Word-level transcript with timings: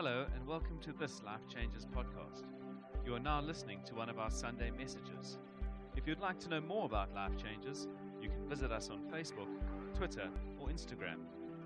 Hello, 0.00 0.24
and 0.32 0.46
welcome 0.46 0.78
to 0.82 0.92
this 0.92 1.22
Life 1.26 1.40
Changes 1.52 1.84
podcast. 1.84 2.44
You 3.04 3.16
are 3.16 3.18
now 3.18 3.40
listening 3.40 3.80
to 3.86 3.96
one 3.96 4.08
of 4.08 4.16
our 4.20 4.30
Sunday 4.30 4.70
messages. 4.70 5.38
If 5.96 6.06
you'd 6.06 6.20
like 6.20 6.38
to 6.38 6.48
know 6.48 6.60
more 6.60 6.84
about 6.84 7.12
Life 7.16 7.32
Changes, 7.36 7.88
you 8.22 8.28
can 8.28 8.48
visit 8.48 8.70
us 8.70 8.90
on 8.90 9.00
Facebook, 9.12 9.48
Twitter, 9.96 10.28
or 10.60 10.68
Instagram. 10.68 11.16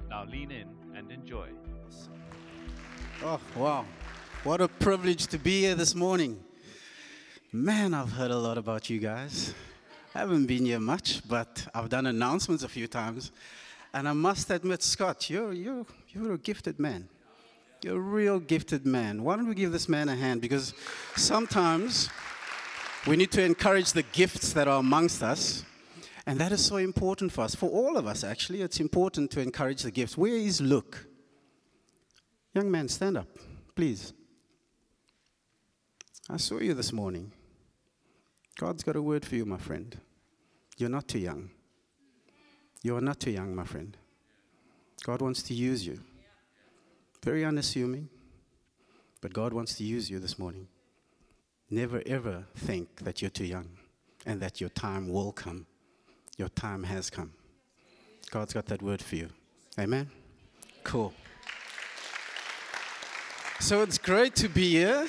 Now 0.08 0.24
lean 0.24 0.50
in 0.50 0.66
and 0.96 1.12
enjoy. 1.12 1.48
Oh, 3.22 3.38
wow. 3.54 3.84
What 4.44 4.62
a 4.62 4.68
privilege 4.68 5.26
to 5.26 5.36
be 5.36 5.60
here 5.60 5.74
this 5.74 5.94
morning. 5.94 6.42
Man, 7.52 7.92
I've 7.92 8.12
heard 8.12 8.30
a 8.30 8.38
lot 8.38 8.56
about 8.56 8.88
you 8.88 8.98
guys. 8.98 9.52
I 10.14 10.20
haven't 10.20 10.46
been 10.46 10.64
here 10.64 10.80
much, 10.80 11.20
but 11.28 11.68
I've 11.74 11.90
done 11.90 12.06
announcements 12.06 12.62
a 12.62 12.68
few 12.70 12.86
times. 12.86 13.30
And 13.92 14.08
I 14.08 14.14
must 14.14 14.50
admit, 14.50 14.82
Scott, 14.82 15.28
you're, 15.28 15.52
you're, 15.52 15.84
you're 16.14 16.32
a 16.32 16.38
gifted 16.38 16.80
man. 16.80 17.10
You're 17.82 17.96
a 17.96 18.00
real 18.00 18.38
gifted 18.38 18.86
man. 18.86 19.24
Why 19.24 19.34
don't 19.34 19.48
we 19.48 19.56
give 19.56 19.72
this 19.72 19.88
man 19.88 20.08
a 20.08 20.14
hand? 20.14 20.40
Because 20.40 20.72
sometimes 21.16 22.08
we 23.08 23.16
need 23.16 23.32
to 23.32 23.42
encourage 23.42 23.92
the 23.92 24.04
gifts 24.04 24.52
that 24.52 24.68
are 24.68 24.78
amongst 24.78 25.22
us. 25.22 25.64
And 26.24 26.38
that 26.38 26.52
is 26.52 26.64
so 26.64 26.76
important 26.76 27.32
for 27.32 27.40
us. 27.40 27.56
For 27.56 27.68
all 27.68 27.96
of 27.96 28.06
us, 28.06 28.22
actually, 28.22 28.62
it's 28.62 28.78
important 28.78 29.32
to 29.32 29.40
encourage 29.40 29.82
the 29.82 29.90
gifts. 29.90 30.16
Where 30.16 30.32
is 30.32 30.60
Luke? 30.60 31.06
Young 32.54 32.70
man, 32.70 32.86
stand 32.88 33.16
up, 33.16 33.26
please. 33.74 34.12
I 36.30 36.36
saw 36.36 36.58
you 36.60 36.74
this 36.74 36.92
morning. 36.92 37.32
God's 38.56 38.84
got 38.84 38.94
a 38.94 39.02
word 39.02 39.24
for 39.24 39.34
you, 39.34 39.44
my 39.44 39.58
friend. 39.58 39.98
You're 40.78 40.88
not 40.88 41.08
too 41.08 41.18
young. 41.18 41.50
You 42.82 42.96
are 42.96 43.00
not 43.00 43.18
too 43.18 43.32
young, 43.32 43.56
my 43.56 43.64
friend. 43.64 43.96
God 45.02 45.20
wants 45.20 45.42
to 45.44 45.54
use 45.54 45.84
you. 45.84 45.98
Very 47.24 47.44
unassuming, 47.44 48.08
but 49.20 49.32
God 49.32 49.52
wants 49.52 49.76
to 49.76 49.84
use 49.84 50.10
you 50.10 50.18
this 50.18 50.38
morning. 50.38 50.66
Never 51.70 52.02
ever 52.04 52.44
think 52.56 53.04
that 53.04 53.22
you're 53.22 53.30
too 53.30 53.46
young 53.46 53.68
and 54.26 54.40
that 54.40 54.60
your 54.60 54.70
time 54.70 55.08
will 55.08 55.30
come. 55.32 55.66
Your 56.36 56.48
time 56.48 56.82
has 56.82 57.10
come. 57.10 57.32
God's 58.30 58.52
got 58.52 58.66
that 58.66 58.82
word 58.82 59.00
for 59.00 59.16
you. 59.16 59.28
Amen? 59.78 60.10
Cool. 60.82 61.14
So 63.60 63.82
it's 63.82 63.98
great 63.98 64.34
to 64.36 64.48
be 64.48 64.70
here. 64.70 65.06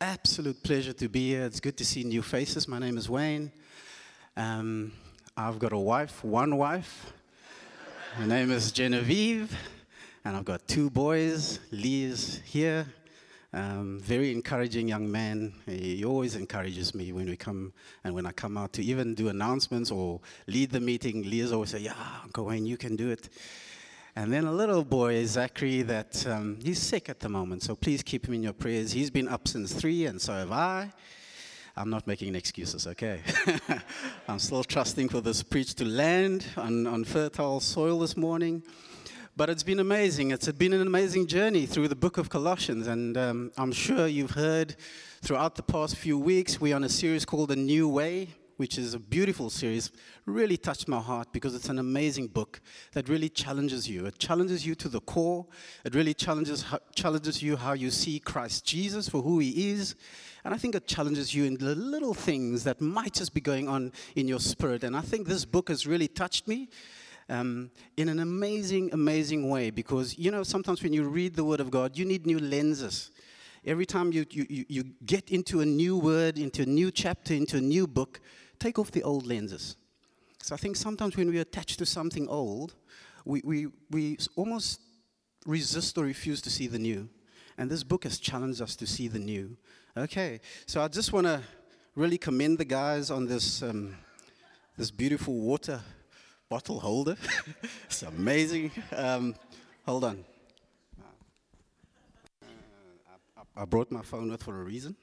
Absolute 0.00 0.60
pleasure 0.62 0.92
to 0.94 1.08
be 1.08 1.28
here. 1.28 1.44
It's 1.44 1.60
good 1.60 1.76
to 1.76 1.84
see 1.84 2.02
new 2.02 2.22
faces. 2.22 2.66
My 2.66 2.80
name 2.80 2.98
is 2.98 3.08
Wayne. 3.08 3.52
Um, 4.36 4.92
I've 5.36 5.60
got 5.60 5.72
a 5.72 5.78
wife, 5.78 6.24
one 6.24 6.56
wife. 6.56 7.12
Her 8.14 8.26
name 8.26 8.50
is 8.50 8.72
Genevieve. 8.72 9.56
And 10.24 10.36
I've 10.36 10.44
got 10.44 10.66
two 10.66 10.90
boys. 10.90 11.60
Lee 11.70 12.04
is 12.04 12.40
here. 12.44 12.86
Um, 13.52 13.98
very 14.00 14.32
encouraging 14.32 14.88
young 14.88 15.10
man. 15.10 15.54
He 15.64 16.04
always 16.04 16.34
encourages 16.36 16.94
me 16.94 17.12
when 17.12 17.26
we 17.26 17.36
come 17.36 17.72
and 18.04 18.14
when 18.14 18.26
I 18.26 18.32
come 18.32 18.58
out 18.58 18.72
to 18.74 18.82
even 18.82 19.14
do 19.14 19.28
announcements 19.28 19.90
or 19.90 20.20
lead 20.46 20.70
the 20.70 20.80
meeting. 20.80 21.22
Leah's 21.22 21.52
always 21.52 21.70
say, 21.70 21.78
"Yeah, 21.78 21.94
Uncle 22.24 22.44
Wayne, 22.44 22.66
you 22.66 22.76
can 22.76 22.96
do 22.96 23.10
it." 23.10 23.30
And 24.16 24.32
then 24.32 24.44
a 24.44 24.52
little 24.52 24.84
boy, 24.84 25.24
Zachary, 25.26 25.82
that 25.82 26.26
um, 26.26 26.58
he's 26.62 26.82
sick 26.82 27.08
at 27.08 27.20
the 27.20 27.28
moment, 27.28 27.62
so 27.62 27.76
please 27.76 28.02
keep 28.02 28.26
him 28.26 28.34
in 28.34 28.42
your 28.42 28.52
prayers. 28.52 28.92
He's 28.92 29.10
been 29.10 29.28
up 29.28 29.46
since 29.46 29.72
three, 29.72 30.06
and 30.06 30.20
so 30.20 30.32
have 30.32 30.50
I. 30.50 30.90
I'm 31.76 31.88
not 31.88 32.08
making 32.08 32.34
excuses, 32.34 32.88
okay? 32.88 33.20
I'm 34.28 34.40
still 34.40 34.64
trusting 34.64 35.08
for 35.08 35.20
this 35.20 35.44
preach 35.44 35.74
to 35.76 35.84
land 35.84 36.44
on, 36.56 36.88
on 36.88 37.04
fertile 37.04 37.60
soil 37.60 38.00
this 38.00 38.16
morning. 38.16 38.64
But 39.38 39.50
it's 39.50 39.62
been 39.62 39.78
amazing. 39.78 40.32
It's 40.32 40.50
been 40.50 40.72
an 40.72 40.84
amazing 40.84 41.28
journey 41.28 41.64
through 41.64 41.86
the 41.86 41.94
book 41.94 42.18
of 42.18 42.28
Colossians. 42.28 42.88
And 42.88 43.16
um, 43.16 43.52
I'm 43.56 43.70
sure 43.70 44.08
you've 44.08 44.32
heard 44.32 44.74
throughout 45.22 45.54
the 45.54 45.62
past 45.62 45.94
few 45.94 46.18
weeks, 46.18 46.60
we're 46.60 46.74
on 46.74 46.82
a 46.82 46.88
series 46.88 47.24
called 47.24 47.52
A 47.52 47.54
New 47.54 47.88
Way, 47.88 48.30
which 48.56 48.78
is 48.78 48.94
a 48.94 48.98
beautiful 48.98 49.48
series. 49.48 49.92
Really 50.26 50.56
touched 50.56 50.88
my 50.88 50.98
heart 50.98 51.28
because 51.30 51.54
it's 51.54 51.68
an 51.68 51.78
amazing 51.78 52.26
book 52.26 52.60
that 52.94 53.08
really 53.08 53.28
challenges 53.28 53.88
you. 53.88 54.06
It 54.06 54.18
challenges 54.18 54.66
you 54.66 54.74
to 54.74 54.88
the 54.88 55.00
core. 55.02 55.46
It 55.84 55.94
really 55.94 56.14
challenges, 56.14 56.64
challenges 56.96 57.40
you 57.40 57.54
how 57.54 57.74
you 57.74 57.92
see 57.92 58.18
Christ 58.18 58.64
Jesus 58.66 59.08
for 59.08 59.22
who 59.22 59.38
he 59.38 59.70
is. 59.70 59.94
And 60.44 60.52
I 60.52 60.56
think 60.56 60.74
it 60.74 60.88
challenges 60.88 61.32
you 61.32 61.44
in 61.44 61.58
the 61.58 61.76
little 61.76 62.12
things 62.12 62.64
that 62.64 62.80
might 62.80 63.12
just 63.12 63.34
be 63.34 63.40
going 63.40 63.68
on 63.68 63.92
in 64.16 64.26
your 64.26 64.40
spirit. 64.40 64.82
And 64.82 64.96
I 64.96 65.02
think 65.02 65.28
this 65.28 65.44
book 65.44 65.68
has 65.68 65.86
really 65.86 66.08
touched 66.08 66.48
me 66.48 66.70
um, 67.28 67.70
in 67.96 68.08
an 68.08 68.20
amazing, 68.20 68.90
amazing 68.92 69.50
way 69.50 69.70
because, 69.70 70.18
you 70.18 70.30
know, 70.30 70.42
sometimes 70.42 70.82
when 70.82 70.92
you 70.92 71.04
read 71.04 71.36
the 71.36 71.44
Word 71.44 71.60
of 71.60 71.70
God, 71.70 71.96
you 71.96 72.04
need 72.04 72.26
new 72.26 72.38
lenses. 72.38 73.10
Every 73.66 73.86
time 73.86 74.12
you, 74.12 74.24
you, 74.30 74.64
you 74.68 74.84
get 75.04 75.30
into 75.30 75.60
a 75.60 75.66
new 75.66 75.98
word, 75.98 76.38
into 76.38 76.62
a 76.62 76.66
new 76.66 76.90
chapter, 76.90 77.34
into 77.34 77.58
a 77.58 77.60
new 77.60 77.86
book, 77.86 78.20
take 78.58 78.78
off 78.78 78.90
the 78.90 79.02
old 79.02 79.26
lenses. 79.26 79.76
So 80.40 80.54
I 80.54 80.58
think 80.58 80.76
sometimes 80.76 81.16
when 81.16 81.28
we 81.28 81.38
attach 81.38 81.76
to 81.76 81.84
something 81.84 82.28
old, 82.28 82.74
we, 83.24 83.42
we, 83.44 83.66
we 83.90 84.18
almost 84.36 84.80
resist 85.44 85.98
or 85.98 86.04
refuse 86.04 86.40
to 86.42 86.50
see 86.50 86.66
the 86.66 86.78
new. 86.78 87.08
And 87.58 87.68
this 87.68 87.82
book 87.82 88.04
has 88.04 88.18
challenged 88.18 88.62
us 88.62 88.76
to 88.76 88.86
see 88.86 89.08
the 89.08 89.18
new. 89.18 89.56
Okay, 89.96 90.40
so 90.66 90.80
I 90.80 90.88
just 90.88 91.12
want 91.12 91.26
to 91.26 91.42
really 91.94 92.16
commend 92.16 92.58
the 92.58 92.64
guys 92.64 93.10
on 93.10 93.26
this, 93.26 93.62
um, 93.62 93.96
this 94.76 94.90
beautiful 94.92 95.34
water 95.34 95.80
bottle 96.48 96.80
holder. 96.80 97.16
it's 97.84 98.02
amazing. 98.02 98.70
Um, 98.94 99.34
hold 99.86 100.04
on. 100.04 100.24
Uh, 101.00 102.46
I, 103.56 103.62
I 103.62 103.64
brought 103.64 103.90
my 103.90 104.02
phone 104.02 104.30
with 104.30 104.42
for 104.42 104.60
a 104.60 104.64
reason. 104.64 104.96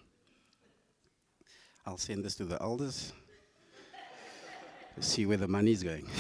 I'll 1.86 1.98
send 1.98 2.24
this 2.24 2.36
to 2.36 2.46
the 2.46 2.62
elders 2.62 3.14
see 5.00 5.26
where 5.26 5.38
the 5.38 5.48
money's 5.48 5.84
going. 5.84 6.08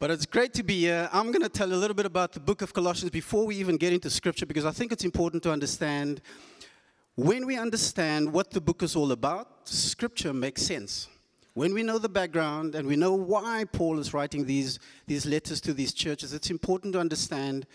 But 0.00 0.12
it's 0.12 0.26
great 0.26 0.54
to 0.54 0.62
be 0.62 0.82
here. 0.82 1.08
I'm 1.12 1.32
going 1.32 1.42
to 1.42 1.48
tell 1.48 1.68
you 1.68 1.74
a 1.74 1.76
little 1.76 1.96
bit 1.96 2.06
about 2.06 2.32
the 2.32 2.38
book 2.38 2.62
of 2.62 2.72
Colossians 2.72 3.10
before 3.10 3.44
we 3.44 3.56
even 3.56 3.76
get 3.76 3.92
into 3.92 4.08
scripture 4.10 4.46
because 4.46 4.64
I 4.64 4.70
think 4.70 4.92
it's 4.92 5.04
important 5.04 5.42
to 5.42 5.50
understand 5.50 6.20
when 7.16 7.44
we 7.44 7.58
understand 7.58 8.32
what 8.32 8.52
the 8.52 8.60
book 8.60 8.84
is 8.84 8.94
all 8.94 9.10
about, 9.10 9.68
scripture 9.68 10.32
makes 10.32 10.62
sense. 10.62 11.08
When 11.58 11.74
we 11.74 11.82
know 11.82 11.98
the 11.98 12.08
background 12.08 12.76
and 12.76 12.86
we 12.86 12.94
know 12.94 13.14
why 13.14 13.64
Paul 13.72 13.98
is 13.98 14.14
writing 14.14 14.44
these, 14.44 14.78
these 15.08 15.26
letters 15.26 15.60
to 15.62 15.74
these 15.74 15.92
churches, 15.92 16.32
it's 16.32 16.50
important 16.50 16.92
to 16.92 17.00
understand 17.00 17.66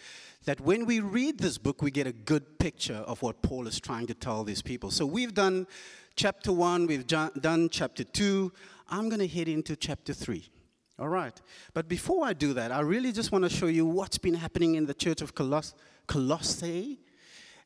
that 0.45 0.61
when 0.61 0.85
we 0.85 1.01
read 1.01 1.37
this 1.37 1.57
book, 1.57 1.81
we 1.81 1.91
get 1.91 2.07
a 2.07 2.13
good 2.13 2.59
picture 2.59 3.03
of 3.05 3.21
what 3.21 3.41
Paul 3.41 3.67
is 3.67 3.81
trying 3.81 4.07
to 4.07 4.13
tell 4.13 4.45
these 4.45 4.61
people. 4.61 4.89
So 4.89 5.05
we've 5.05 5.33
done 5.33 5.67
chapter 6.15 6.53
one, 6.53 6.87
we've 6.87 7.05
done 7.05 7.67
chapter 7.69 8.05
two. 8.05 8.53
I'm 8.87 9.09
going 9.09 9.19
to 9.19 9.27
head 9.27 9.49
into 9.49 9.75
chapter 9.75 10.13
three. 10.13 10.47
All 10.97 11.09
right. 11.09 11.37
But 11.73 11.89
before 11.89 12.25
I 12.25 12.31
do 12.31 12.53
that, 12.53 12.71
I 12.71 12.79
really 12.79 13.11
just 13.11 13.33
want 13.33 13.43
to 13.43 13.49
show 13.49 13.67
you 13.67 13.85
what's 13.85 14.17
been 14.17 14.35
happening 14.35 14.75
in 14.75 14.85
the 14.85 14.93
church 14.93 15.21
of 15.21 15.35
Coloss- 15.35 15.73
Colossae 16.07 17.01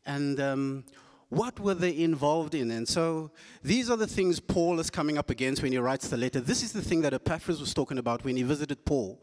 and 0.03 0.39
um, 0.39 0.83
what 1.29 1.59
were 1.59 1.73
they 1.73 1.97
involved 1.97 2.55
in? 2.55 2.71
And 2.71 2.87
so 2.87 3.31
these 3.61 3.89
are 3.89 3.97
the 3.97 4.07
things 4.07 4.39
Paul 4.39 4.79
is 4.79 4.89
coming 4.89 5.17
up 5.17 5.29
against 5.29 5.61
when 5.61 5.73
he 5.73 5.77
writes 5.77 6.07
the 6.07 6.17
letter. 6.17 6.39
This 6.39 6.63
is 6.63 6.71
the 6.71 6.81
thing 6.81 7.01
that 7.01 7.13
Epaphras 7.13 7.59
was 7.59 7.73
talking 7.73 7.97
about 7.97 8.23
when 8.23 8.37
he 8.37 8.43
visited 8.43 8.85
Paul. 8.85 9.21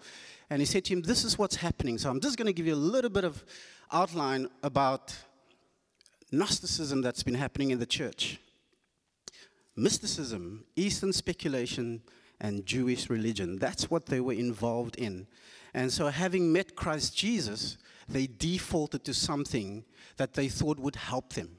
And 0.50 0.60
he 0.60 0.66
said 0.66 0.84
to 0.86 0.92
him, 0.92 1.02
This 1.02 1.24
is 1.24 1.38
what's 1.38 1.56
happening. 1.56 1.96
So 1.96 2.10
I'm 2.10 2.20
just 2.20 2.36
going 2.36 2.46
to 2.46 2.52
give 2.52 2.66
you 2.66 2.74
a 2.74 2.76
little 2.76 3.10
bit 3.10 3.24
of 3.24 3.42
outline 3.90 4.48
about 4.62 5.16
Gnosticism 6.30 7.00
that's 7.00 7.22
been 7.22 7.34
happening 7.34 7.70
in 7.70 7.78
the 7.78 7.86
church. 7.86 8.38
Mysticism, 9.74 10.64
Eastern 10.76 11.12
speculation, 11.12 12.02
and 12.40 12.66
Jewish 12.66 13.08
religion. 13.08 13.58
That's 13.58 13.90
what 13.90 14.06
they 14.06 14.20
were 14.20 14.34
involved 14.34 14.96
in. 14.96 15.26
And 15.72 15.90
so, 15.90 16.08
having 16.08 16.52
met 16.52 16.76
Christ 16.76 17.16
Jesus, 17.16 17.78
they 18.08 18.26
defaulted 18.26 19.04
to 19.04 19.14
something 19.14 19.84
that 20.18 20.34
they 20.34 20.48
thought 20.48 20.78
would 20.78 20.96
help 20.96 21.32
them 21.32 21.56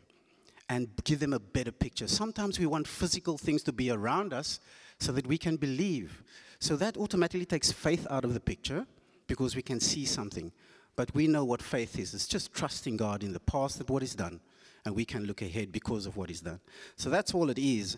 and 0.70 0.90
give 1.04 1.20
them 1.20 1.34
a 1.34 1.40
better 1.40 1.72
picture. 1.72 2.08
Sometimes 2.08 2.60
we 2.60 2.66
want 2.66 2.88
physical 2.88 3.38
things 3.38 3.64
to 3.64 3.72
be 3.72 3.92
around 3.92 4.34
us 4.34 4.60
so 5.00 5.12
that 5.12 5.28
we 5.28 5.38
can 5.38 5.58
believe. 5.58 6.24
So 6.60 6.76
that 6.78 6.98
automatically 6.98 7.46
takes 7.46 7.72
faith 7.72 8.08
out 8.10 8.26
of 8.26 8.34
the 8.34 8.40
picture 8.40 8.86
because 9.28 9.56
we 9.56 9.62
can 9.62 9.80
see 9.80 10.06
something. 10.06 10.52
But 10.96 11.14
we 11.14 11.28
know 11.28 11.44
what 11.44 11.62
faith 11.62 12.00
is 12.00 12.14
it's 12.14 12.28
just 12.28 12.54
trusting 12.54 12.98
God 12.98 13.24
in 13.24 13.34
the 13.34 13.40
past 13.40 13.78
that 13.78 13.90
what 13.90 14.04
is 14.04 14.16
done, 14.16 14.40
and 14.86 14.96
we 14.96 15.06
can 15.06 15.26
look 15.26 15.42
ahead 15.42 15.72
because 15.72 16.06
of 16.06 16.16
what 16.18 16.32
is 16.32 16.42
done. 16.42 16.60
So 16.96 17.10
that's 17.10 17.34
all 17.34 17.50
it 17.50 17.60
is. 17.60 17.98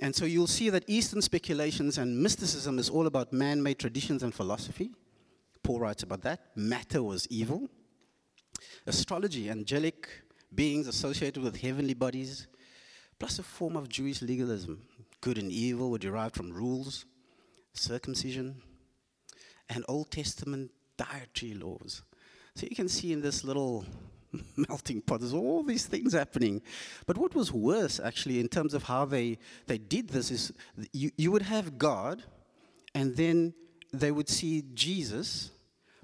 And 0.00 0.14
so 0.14 0.24
you'll 0.24 0.46
see 0.46 0.70
that 0.70 0.84
Eastern 0.86 1.20
speculations 1.20 1.98
and 1.98 2.22
mysticism 2.22 2.78
is 2.78 2.88
all 2.88 3.06
about 3.06 3.32
man 3.32 3.62
made 3.62 3.78
traditions 3.78 4.22
and 4.22 4.32
philosophy. 4.32 4.90
Paul 5.62 5.80
writes 5.80 6.04
about 6.04 6.22
that. 6.22 6.40
Matter 6.56 7.02
was 7.02 7.26
evil. 7.28 7.68
Astrology, 8.86 9.50
angelic 9.50 10.08
beings 10.54 10.86
associated 10.86 11.42
with 11.42 11.60
heavenly 11.60 11.94
bodies, 11.94 12.46
plus 13.18 13.38
a 13.38 13.42
form 13.42 13.76
of 13.76 13.88
Jewish 13.88 14.22
legalism. 14.22 14.82
Good 15.20 15.38
and 15.38 15.50
evil 15.50 15.90
were 15.90 15.98
derived 15.98 16.36
from 16.36 16.52
rules, 16.52 17.04
circumcision, 17.74 18.62
and 19.68 19.84
Old 19.88 20.10
Testament 20.10 20.70
dietary 20.96 21.54
laws. 21.54 22.02
So 22.54 22.66
you 22.68 22.76
can 22.76 22.88
see 22.88 23.12
in 23.12 23.20
this 23.20 23.44
little 23.44 23.84
melting 24.56 25.02
pot, 25.02 25.20
there's 25.20 25.34
all 25.34 25.62
these 25.62 25.86
things 25.86 26.12
happening. 26.12 26.62
But 27.06 27.18
what 27.18 27.34
was 27.34 27.52
worse, 27.52 28.00
actually, 28.00 28.40
in 28.40 28.48
terms 28.48 28.74
of 28.74 28.84
how 28.84 29.04
they, 29.04 29.38
they 29.66 29.78
did 29.78 30.08
this, 30.08 30.30
is 30.30 30.52
you, 30.92 31.10
you 31.16 31.30
would 31.30 31.42
have 31.42 31.78
God, 31.78 32.22
and 32.94 33.16
then 33.16 33.54
they 33.92 34.10
would 34.10 34.28
see 34.28 34.64
Jesus, 34.74 35.50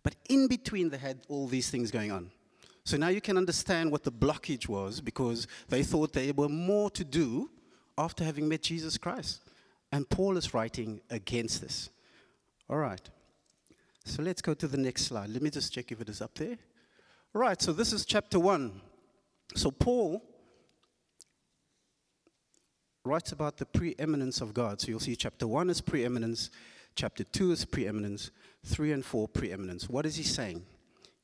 but 0.02 0.16
in 0.28 0.48
between 0.48 0.90
they 0.90 0.98
had 0.98 1.20
all 1.28 1.46
these 1.46 1.70
things 1.70 1.90
going 1.90 2.12
on. 2.12 2.30
So 2.84 2.98
now 2.98 3.08
you 3.08 3.20
can 3.20 3.38
understand 3.38 3.90
what 3.90 4.04
the 4.04 4.12
blockage 4.12 4.68
was 4.68 5.00
because 5.00 5.46
they 5.68 5.82
thought 5.82 6.12
there 6.12 6.32
were 6.34 6.50
more 6.50 6.90
to 6.90 7.04
do 7.04 7.50
after 7.96 8.24
having 8.24 8.48
met 8.48 8.62
Jesus 8.62 8.98
Christ. 8.98 9.40
And 9.90 10.08
Paul 10.08 10.36
is 10.36 10.52
writing 10.52 11.00
against 11.08 11.62
this. 11.62 11.88
All 12.68 12.76
right. 12.76 13.00
So 14.04 14.22
let's 14.22 14.42
go 14.42 14.52
to 14.52 14.68
the 14.68 14.76
next 14.76 15.06
slide. 15.06 15.30
Let 15.30 15.40
me 15.40 15.50
just 15.50 15.72
check 15.72 15.92
if 15.92 16.00
it 16.00 16.08
is 16.08 16.20
up 16.20 16.34
there. 16.34 16.58
All 17.34 17.40
right, 17.40 17.60
so 17.60 17.72
this 17.72 17.92
is 17.92 18.04
chapter 18.04 18.38
1. 18.38 18.80
So 19.56 19.70
Paul 19.70 20.22
writes 23.04 23.32
about 23.32 23.56
the 23.56 23.66
preeminence 23.66 24.40
of 24.40 24.52
God. 24.52 24.80
So 24.80 24.88
you'll 24.88 25.00
see 25.00 25.16
chapter 25.16 25.46
1 25.46 25.70
is 25.70 25.80
preeminence, 25.80 26.50
chapter 26.94 27.24
2 27.24 27.52
is 27.52 27.64
preeminence, 27.64 28.30
3 28.66 28.92
and 28.92 29.04
4 29.04 29.26
preeminence. 29.28 29.88
What 29.88 30.06
is 30.06 30.16
he 30.16 30.22
saying? 30.22 30.64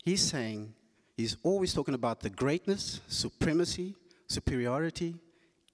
He's 0.03 0.21
saying 0.21 0.73
he's 1.21 1.37
always 1.43 1.73
talking 1.73 1.93
about 1.93 2.19
the 2.19 2.29
greatness, 2.29 2.99
supremacy, 3.07 3.95
superiority, 4.27 5.15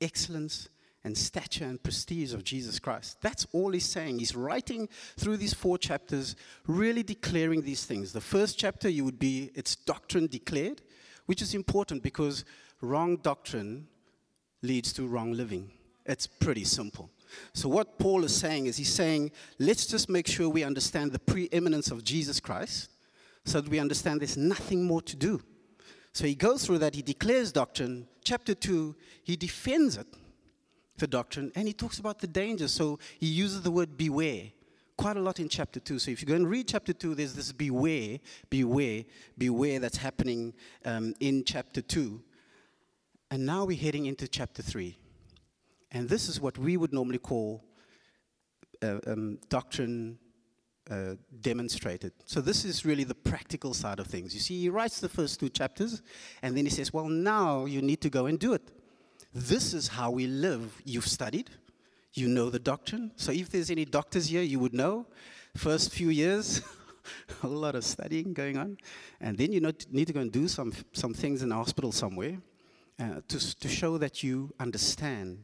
excellence, 0.01 0.69
and 1.03 1.17
stature 1.17 1.63
and 1.65 1.81
prestige 1.81 2.33
of 2.33 2.43
Jesus 2.43 2.79
Christ. 2.79 3.21
That's 3.21 3.47
all 3.53 3.71
he's 3.71 3.85
saying. 3.85 4.19
He's 4.19 4.35
writing 4.35 4.89
through 5.15 5.37
these 5.37 5.53
four 5.53 5.77
chapters, 5.77 6.35
really 6.65 7.01
declaring 7.01 7.61
these 7.61 7.85
things. 7.85 8.11
The 8.11 8.21
first 8.21 8.59
chapter, 8.59 8.89
you 8.89 9.05
would 9.05 9.19
be 9.19 9.51
its 9.55 9.75
doctrine 9.75 10.27
declared, 10.27 10.81
which 11.25 11.41
is 11.41 11.53
important 11.53 12.03
because 12.03 12.43
wrong 12.81 13.17
doctrine 13.17 13.87
leads 14.61 14.91
to 14.93 15.07
wrong 15.07 15.31
living. 15.31 15.71
It's 16.05 16.27
pretty 16.27 16.65
simple. 16.65 17.09
So, 17.53 17.69
what 17.69 17.99
Paul 17.99 18.23
is 18.23 18.35
saying 18.35 18.65
is 18.65 18.77
he's 18.77 18.93
saying, 18.93 19.31
let's 19.59 19.85
just 19.85 20.09
make 20.09 20.27
sure 20.27 20.49
we 20.49 20.63
understand 20.63 21.11
the 21.11 21.19
preeminence 21.19 21.91
of 21.91 22.03
Jesus 22.03 22.39
Christ 22.39 22.89
so 23.47 23.61
that 23.61 23.69
we 23.69 23.79
understand 23.79 24.21
there's 24.21 24.37
nothing 24.37 24.83
more 24.83 25.01
to 25.01 25.15
do. 25.15 25.41
So, 26.13 26.25
he 26.25 26.35
goes 26.35 26.65
through 26.65 26.79
that, 26.79 26.95
he 26.95 27.01
declares 27.01 27.51
doctrine. 27.51 28.07
Chapter 28.23 28.53
2, 28.53 28.95
he 29.23 29.35
defends 29.35 29.97
it 29.97 30.07
the 30.97 31.07
doctrine, 31.07 31.51
and 31.55 31.67
he 31.67 31.73
talks 31.73 31.99
about 31.99 32.19
the 32.19 32.27
danger. 32.27 32.67
So 32.67 32.99
he 33.19 33.27
uses 33.27 33.61
the 33.61 33.71
word 33.71 33.97
beware 33.97 34.45
quite 34.97 35.15
a 35.15 35.21
lot 35.21 35.39
in 35.39 35.47
chapter 35.47 35.79
2. 35.79 35.99
So 35.99 36.11
if 36.11 36.21
you 36.21 36.27
go 36.27 36.33
and 36.33 36.49
read 36.49 36.67
chapter 36.67 36.91
2, 36.91 37.15
there's 37.15 37.33
this 37.33 37.51
beware, 37.51 38.19
beware, 38.49 39.03
beware 39.37 39.79
that's 39.79 39.97
happening 39.97 40.53
um, 40.85 41.13
in 41.19 41.43
chapter 41.43 41.81
2. 41.81 42.21
And 43.29 43.45
now 43.45 43.65
we're 43.65 43.77
heading 43.77 44.07
into 44.07 44.27
chapter 44.27 44.63
3. 44.63 44.97
And 45.91 46.09
this 46.09 46.27
is 46.27 46.41
what 46.41 46.57
we 46.57 46.77
would 46.77 46.93
normally 46.93 47.19
call 47.19 47.63
uh, 48.81 48.97
um, 49.05 49.39
doctrine 49.49 50.17
uh, 50.89 51.15
demonstrated. 51.41 52.13
So 52.25 52.41
this 52.41 52.65
is 52.65 52.85
really 52.85 53.03
the 53.03 53.15
practical 53.15 53.73
side 53.73 53.99
of 53.99 54.07
things. 54.07 54.33
You 54.33 54.39
see, 54.39 54.59
he 54.59 54.69
writes 54.69 54.99
the 54.99 55.09
first 55.09 55.39
two 55.39 55.49
chapters, 55.49 56.01
and 56.41 56.55
then 56.55 56.65
he 56.65 56.71
says, 56.71 56.93
well, 56.93 57.09
now 57.09 57.65
you 57.65 57.81
need 57.81 58.01
to 58.01 58.09
go 58.09 58.25
and 58.25 58.39
do 58.39 58.53
it. 58.53 58.71
This 59.33 59.73
is 59.73 59.87
how 59.87 60.11
we 60.11 60.27
live. 60.27 60.81
You've 60.85 61.07
studied, 61.07 61.49
you 62.13 62.27
know 62.27 62.49
the 62.49 62.59
doctrine. 62.59 63.11
So 63.15 63.31
if 63.31 63.49
there's 63.49 63.69
any 63.69 63.85
doctors 63.85 64.27
here, 64.27 64.41
you 64.41 64.59
would 64.59 64.73
know. 64.73 65.05
First 65.55 65.93
few 65.93 66.09
years, 66.09 66.61
a 67.43 67.47
lot 67.47 67.75
of 67.75 67.83
studying 67.83 68.33
going 68.33 68.57
on. 68.57 68.77
And 69.21 69.37
then 69.37 69.51
you 69.51 69.61
need 69.91 70.07
to 70.07 70.13
go 70.13 70.21
and 70.21 70.31
do 70.31 70.47
some, 70.47 70.73
some 70.93 71.13
things 71.13 71.43
in 71.43 71.51
a 71.51 71.55
hospital 71.55 71.91
somewhere 71.91 72.37
uh, 72.99 73.21
to, 73.27 73.59
to 73.59 73.67
show 73.67 73.97
that 73.97 74.23
you 74.23 74.53
understand 74.59 75.43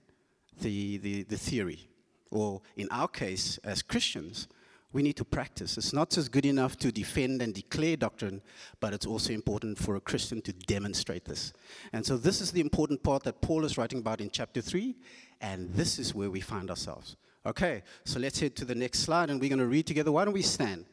the, 0.61 0.97
the, 0.97 1.23
the 1.23 1.37
theory. 1.37 1.87
Or 2.31 2.61
in 2.75 2.87
our 2.89 3.07
case, 3.07 3.59
as 3.63 3.81
Christians, 3.81 4.47
we 4.93 5.01
need 5.01 5.17
to 5.17 5.25
practice. 5.25 5.77
It's 5.77 5.91
not 5.91 6.11
just 6.11 6.31
good 6.31 6.45
enough 6.45 6.77
to 6.77 6.91
defend 6.91 7.41
and 7.41 7.53
declare 7.53 7.97
doctrine, 7.97 8.41
but 8.79 8.93
it's 8.93 9.07
also 9.07 9.33
important 9.33 9.79
for 9.79 9.95
a 9.95 9.99
Christian 9.99 10.41
to 10.43 10.53
demonstrate 10.53 11.25
this. 11.25 11.51
And 11.91 12.05
so, 12.05 12.15
this 12.15 12.39
is 12.39 12.51
the 12.51 12.61
important 12.61 13.01
part 13.01 13.23
that 13.23 13.41
Paul 13.41 13.65
is 13.65 13.77
writing 13.77 13.99
about 13.99 14.21
in 14.21 14.29
chapter 14.29 14.61
3, 14.61 14.95
and 15.41 15.73
this 15.73 15.97
is 15.97 16.13
where 16.13 16.29
we 16.29 16.39
find 16.39 16.69
ourselves. 16.69 17.17
Okay, 17.45 17.81
so 18.05 18.19
let's 18.19 18.39
head 18.39 18.55
to 18.55 18.65
the 18.65 18.75
next 18.75 18.99
slide, 18.99 19.29
and 19.31 19.41
we're 19.41 19.49
going 19.49 19.59
to 19.59 19.65
read 19.65 19.87
together. 19.87 20.11
Why 20.11 20.25
don't 20.25 20.33
we 20.33 20.43
stand 20.43 20.85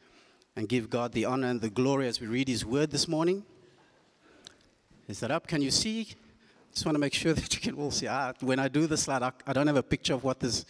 and 0.55 0.67
give 0.67 0.89
God 0.89 1.13
the 1.13 1.25
honor 1.25 1.47
and 1.47 1.61
the 1.61 1.69
glory 1.69 2.07
as 2.07 2.19
we 2.19 2.27
read 2.27 2.47
His 2.47 2.65
word 2.65 2.89
this 2.91 3.07
morning? 3.07 3.45
Is 5.07 5.19
that 5.19 5.29
up? 5.29 5.47
Can 5.47 5.61
you 5.61 5.71
see? 5.71 6.09
Just 6.73 6.85
want 6.85 6.95
to 6.95 6.99
make 6.99 7.13
sure 7.13 7.33
that 7.35 7.53
you 7.53 7.61
can 7.61 7.75
all 7.75 7.91
see. 7.91 8.07
Ah, 8.07 8.33
when 8.39 8.57
I 8.57 8.67
do 8.67 8.87
the 8.87 8.97
slide, 8.97 9.21
I, 9.21 9.31
I 9.45 9.53
don't 9.53 9.67
have 9.67 9.77
a 9.77 9.83
picture 9.83 10.15
of 10.15 10.23
what 10.23 10.39
this 10.39 10.65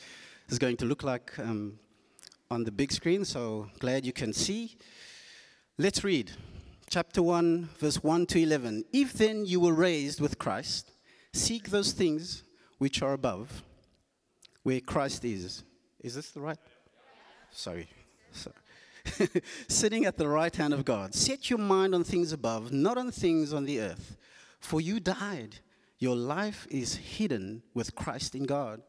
is 0.50 0.60
going 0.60 0.76
to 0.78 0.86
look 0.86 1.04
like. 1.04 1.38
Um, 1.40 1.80
on 2.52 2.66
the 2.66 2.72
big 2.72 2.92
screen, 2.92 3.24
so 3.24 3.70
glad 3.80 4.06
you 4.06 4.12
can 4.12 4.34
see. 4.34 4.76
Let's 5.78 6.04
read 6.04 6.32
chapter 6.90 7.24
1, 7.24 7.70
verse 7.80 8.04
1 8.04 8.26
to 8.28 8.40
11. 8.42 8.84
If 8.92 9.14
then 9.14 9.46
you 9.46 9.62
were 9.62 9.74
raised 9.74 10.20
with 10.20 10.38
Christ, 10.38 10.92
seek 11.34 11.70
those 11.70 11.94
things 11.94 12.44
which 12.78 13.02
are 13.02 13.14
above, 13.14 13.64
where 14.64 14.82
Christ 14.82 15.24
is. 15.24 15.64
Is 16.02 16.16
this 16.16 16.32
the 16.32 16.42
right? 16.42 16.58
Sorry. 17.52 17.88
Sorry. 18.34 19.32
Sitting 19.70 20.06
at 20.06 20.18
the 20.18 20.28
right 20.28 20.54
hand 20.54 20.74
of 20.74 20.84
God. 20.84 21.16
Set 21.16 21.50
your 21.50 21.60
mind 21.60 21.96
on 21.96 22.04
things 22.04 22.34
above, 22.34 22.74
not 22.74 22.98
on 22.98 23.12
things 23.12 23.54
on 23.54 23.64
the 23.64 23.80
earth. 23.80 24.18
For 24.60 24.82
you 24.82 25.00
died. 25.00 25.60
Your 26.00 26.18
life 26.18 26.68
is 26.70 26.96
hidden 26.96 27.64
with 27.74 27.96
Christ 27.96 28.36
in 28.36 28.44
God. 28.44 28.82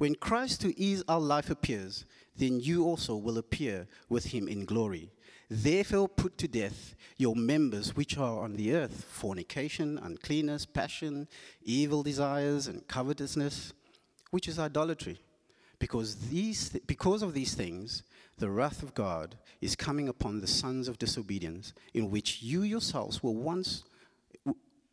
When 0.00 0.14
Christ, 0.14 0.62
who 0.62 0.72
is 0.78 1.04
our 1.08 1.20
life, 1.20 1.50
appears, 1.50 2.06
then 2.34 2.58
you 2.58 2.84
also 2.86 3.16
will 3.16 3.36
appear 3.36 3.86
with 4.08 4.24
him 4.24 4.48
in 4.48 4.64
glory. 4.64 5.10
Therefore, 5.50 6.08
put 6.08 6.38
to 6.38 6.48
death 6.48 6.94
your 7.18 7.36
members 7.36 7.94
which 7.94 8.16
are 8.16 8.40
on 8.40 8.56
the 8.56 8.72
earth 8.72 9.04
fornication, 9.04 9.98
uncleanness, 9.98 10.64
passion, 10.64 11.28
evil 11.62 12.02
desires, 12.02 12.66
and 12.66 12.88
covetousness, 12.88 13.74
which 14.30 14.48
is 14.48 14.58
idolatry. 14.58 15.18
Because, 15.78 16.30
these 16.30 16.70
th- 16.70 16.86
because 16.86 17.20
of 17.20 17.34
these 17.34 17.52
things, 17.52 18.02
the 18.38 18.48
wrath 18.48 18.82
of 18.82 18.94
God 18.94 19.36
is 19.60 19.76
coming 19.76 20.08
upon 20.08 20.40
the 20.40 20.46
sons 20.46 20.88
of 20.88 20.98
disobedience, 20.98 21.74
in 21.92 22.10
which 22.10 22.42
you 22.42 22.62
yourselves 22.62 23.22
were 23.22 23.32
once, 23.32 23.84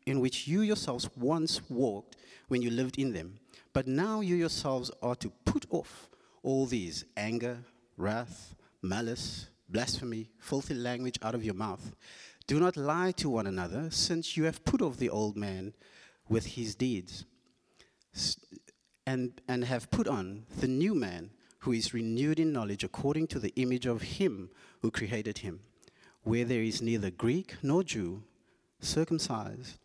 in 0.08 0.20
which 0.20 0.48
you 0.48 0.62
yourselves 0.62 1.08
once 1.16 1.60
walked 1.68 2.16
when 2.48 2.62
you 2.62 2.70
lived 2.70 2.98
in 2.98 3.12
them. 3.12 3.38
But 3.72 3.86
now 3.86 4.20
you 4.20 4.34
yourselves 4.34 4.90
are 5.02 5.16
to 5.16 5.30
put 5.44 5.66
off 5.70 6.08
all 6.42 6.66
these 6.66 7.04
anger, 7.16 7.58
wrath, 7.96 8.54
malice, 8.82 9.48
blasphemy, 9.68 10.30
filthy 10.38 10.74
language 10.74 11.18
out 11.22 11.34
of 11.34 11.44
your 11.44 11.54
mouth. 11.54 11.94
Do 12.46 12.58
not 12.58 12.76
lie 12.76 13.12
to 13.12 13.28
one 13.28 13.46
another, 13.46 13.90
since 13.90 14.36
you 14.36 14.44
have 14.44 14.64
put 14.64 14.80
off 14.80 14.96
the 14.96 15.10
old 15.10 15.36
man 15.36 15.74
with 16.28 16.46
his 16.46 16.74
deeds, 16.74 17.24
and, 19.06 19.40
and 19.46 19.64
have 19.64 19.90
put 19.90 20.08
on 20.08 20.46
the 20.58 20.68
new 20.68 20.94
man, 20.94 21.30
who 21.60 21.72
is 21.72 21.92
renewed 21.92 22.38
in 22.38 22.52
knowledge 22.52 22.84
according 22.84 23.26
to 23.26 23.38
the 23.38 23.52
image 23.56 23.84
of 23.84 24.00
him 24.00 24.48
who 24.80 24.90
created 24.90 25.38
him, 25.38 25.60
where 26.22 26.44
there 26.44 26.62
is 26.62 26.80
neither 26.80 27.10
Greek 27.10 27.56
nor 27.62 27.82
Jew, 27.82 28.22
circumcised 28.80 29.78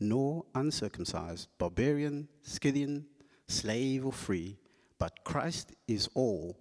nor 0.00 0.44
uncircumcised, 0.54 1.48
barbarian, 1.58 2.28
Scythian, 2.42 3.06
slave 3.46 4.04
or 4.04 4.12
free 4.12 4.58
but 4.98 5.24
Christ 5.24 5.72
is 5.86 6.08
all 6.14 6.56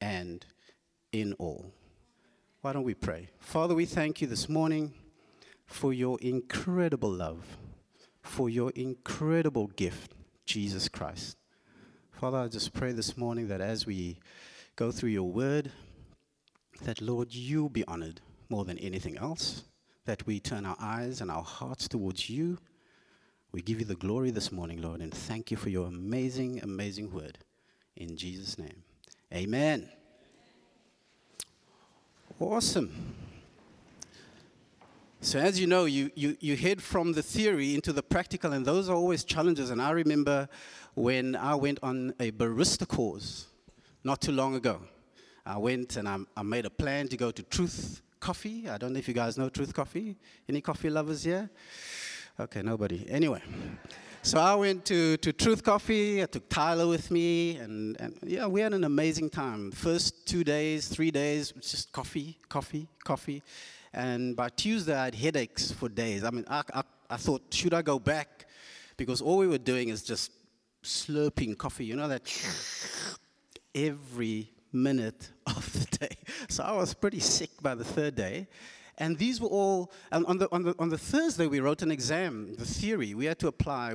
and 0.00 0.44
in 1.12 1.34
all. 1.34 1.72
Why 2.60 2.72
don't 2.72 2.84
we 2.84 2.94
pray? 2.94 3.28
Father, 3.38 3.74
we 3.74 3.84
thank 3.84 4.20
you 4.20 4.26
this 4.26 4.48
morning 4.48 4.94
for 5.66 5.92
your 5.92 6.18
incredible 6.20 7.10
love, 7.10 7.44
for 8.22 8.48
your 8.48 8.70
incredible 8.70 9.68
gift, 9.68 10.14
Jesus 10.46 10.88
Christ. 10.88 11.36
Father, 12.10 12.38
I 12.38 12.48
just 12.48 12.72
pray 12.72 12.92
this 12.92 13.16
morning 13.16 13.48
that 13.48 13.60
as 13.60 13.86
we 13.86 14.18
go 14.76 14.90
through 14.90 15.10
your 15.10 15.30
word, 15.30 15.70
that 16.82 17.00
Lord, 17.00 17.32
you 17.32 17.68
be 17.68 17.84
honored 17.86 18.20
more 18.48 18.64
than 18.64 18.78
anything 18.78 19.18
else, 19.18 19.64
that 20.04 20.26
we 20.26 20.40
turn 20.40 20.66
our 20.66 20.76
eyes 20.80 21.20
and 21.20 21.30
our 21.30 21.42
hearts 21.42 21.86
towards 21.86 22.28
you. 22.28 22.58
We 23.54 23.62
give 23.62 23.78
you 23.78 23.86
the 23.86 23.94
glory 23.94 24.32
this 24.32 24.50
morning, 24.50 24.82
Lord, 24.82 25.00
and 25.00 25.14
thank 25.14 25.52
you 25.52 25.56
for 25.56 25.68
your 25.68 25.86
amazing, 25.86 26.60
amazing 26.64 27.12
word. 27.12 27.38
In 27.94 28.16
Jesus' 28.16 28.58
name. 28.58 28.82
Amen. 29.32 29.88
Awesome. 32.40 33.14
So, 35.20 35.38
as 35.38 35.60
you 35.60 35.68
know, 35.68 35.84
you, 35.84 36.10
you, 36.16 36.36
you 36.40 36.56
head 36.56 36.82
from 36.82 37.12
the 37.12 37.22
theory 37.22 37.76
into 37.76 37.92
the 37.92 38.02
practical, 38.02 38.52
and 38.52 38.66
those 38.66 38.88
are 38.88 38.96
always 38.96 39.22
challenges. 39.22 39.70
And 39.70 39.80
I 39.80 39.92
remember 39.92 40.48
when 40.94 41.36
I 41.36 41.54
went 41.54 41.78
on 41.80 42.12
a 42.18 42.32
barista 42.32 42.88
course 42.88 43.46
not 44.02 44.20
too 44.20 44.32
long 44.32 44.56
ago. 44.56 44.80
I 45.46 45.58
went 45.58 45.94
and 45.94 46.08
I, 46.08 46.18
I 46.36 46.42
made 46.42 46.66
a 46.66 46.70
plan 46.70 47.06
to 47.06 47.16
go 47.16 47.30
to 47.30 47.42
Truth 47.44 48.02
Coffee. 48.18 48.68
I 48.68 48.78
don't 48.78 48.94
know 48.94 48.98
if 48.98 49.06
you 49.06 49.14
guys 49.14 49.38
know 49.38 49.48
Truth 49.48 49.74
Coffee. 49.74 50.16
Any 50.48 50.60
coffee 50.60 50.90
lovers 50.90 51.22
here? 51.22 51.48
Okay, 52.38 52.62
nobody. 52.62 53.08
Anyway. 53.08 53.40
So 54.22 54.40
I 54.40 54.56
went 54.56 54.84
to, 54.86 55.16
to 55.18 55.32
Truth 55.32 55.62
Coffee. 55.62 56.20
I 56.20 56.26
took 56.26 56.48
Tyler 56.48 56.88
with 56.88 57.12
me, 57.12 57.58
and, 57.58 57.96
and 58.00 58.18
yeah, 58.24 58.46
we 58.46 58.60
had 58.60 58.72
an 58.72 58.82
amazing 58.82 59.30
time. 59.30 59.70
First 59.70 60.26
two 60.26 60.42
days, 60.42 60.88
three 60.88 61.12
days, 61.12 61.52
just 61.60 61.92
coffee, 61.92 62.38
coffee, 62.48 62.88
coffee. 63.04 63.40
And 63.92 64.34
by 64.34 64.48
Tuesday, 64.48 64.96
I 64.96 65.04
had 65.04 65.14
headaches 65.14 65.70
for 65.70 65.88
days. 65.88 66.24
I 66.24 66.30
mean, 66.30 66.44
I, 66.48 66.62
I, 66.74 66.82
I 67.10 67.16
thought, 67.18 67.42
should 67.50 67.72
I 67.72 67.82
go 67.82 68.00
back? 68.00 68.46
Because 68.96 69.20
all 69.20 69.36
we 69.36 69.46
were 69.46 69.58
doing 69.58 69.90
is 69.90 70.02
just 70.02 70.32
slurping 70.82 71.56
coffee. 71.56 71.84
You 71.84 71.94
know 71.94 72.08
that 72.08 72.22
every 73.74 74.50
minute 74.72 75.30
of 75.46 75.72
the 75.72 75.98
day. 75.98 76.16
So 76.48 76.62
I 76.62 76.72
was 76.72 76.94
pretty 76.94 77.20
sick 77.20 77.50
by 77.62 77.74
the 77.74 77.84
third 77.84 78.16
day. 78.16 78.48
And 78.98 79.18
these 79.18 79.40
were 79.40 79.48
all, 79.48 79.92
and 80.12 80.24
on 80.26 80.38
the, 80.38 80.48
on, 80.52 80.62
the, 80.62 80.74
on 80.78 80.88
the 80.88 80.98
Thursday, 80.98 81.46
we 81.46 81.60
wrote 81.60 81.82
an 81.82 81.90
exam, 81.90 82.54
the 82.54 82.64
theory. 82.64 83.14
We 83.14 83.24
had 83.24 83.38
to 83.40 83.48
apply 83.48 83.94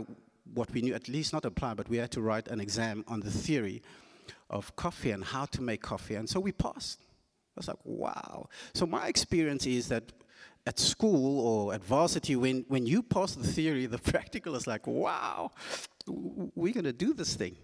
what 0.53 0.71
we 0.71 0.81
knew, 0.81 0.93
at 0.93 1.07
least 1.07 1.31
not 1.31 1.45
apply, 1.45 1.75
but 1.75 1.89
we 1.89 1.97
had 1.97 2.11
to 2.11 2.21
write 2.21 2.47
an 2.47 2.59
exam 2.59 3.05
on 3.07 3.21
the 3.21 3.31
theory 3.31 3.81
of 4.49 4.75
coffee 4.75 5.11
and 5.11 5.23
how 5.23 5.45
to 5.45 5.61
make 5.61 5.81
coffee. 5.81 6.15
And 6.15 6.27
so 6.27 6.39
we 6.39 6.51
passed. 6.51 6.99
I 7.01 7.59
was 7.59 7.67
like, 7.67 7.77
wow. 7.83 8.49
So 8.73 8.85
my 8.85 9.07
experience 9.07 9.65
is 9.65 9.87
that 9.89 10.11
at 10.65 10.79
school 10.79 11.39
or 11.39 11.73
at 11.73 11.83
varsity, 11.83 12.35
when, 12.35 12.65
when 12.67 12.85
you 12.85 13.01
pass 13.01 13.35
the 13.35 13.47
theory, 13.47 13.85
the 13.85 13.97
practical 14.11 14.55
is 14.55 14.67
like, 14.67 14.85
wow, 14.85 15.51
we're 16.07 16.73
going 16.73 16.83
to 16.83 16.93
do 16.93 17.13
this 17.13 17.35
thing. 17.35 17.55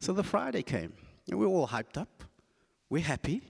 So 0.00 0.12
the 0.12 0.24
Friday 0.24 0.62
came, 0.62 0.92
and 1.30 1.38
we 1.38 1.46
were 1.46 1.52
all 1.52 1.68
hyped 1.68 1.96
up. 1.96 2.24
We're 2.90 3.02
happy 3.02 3.42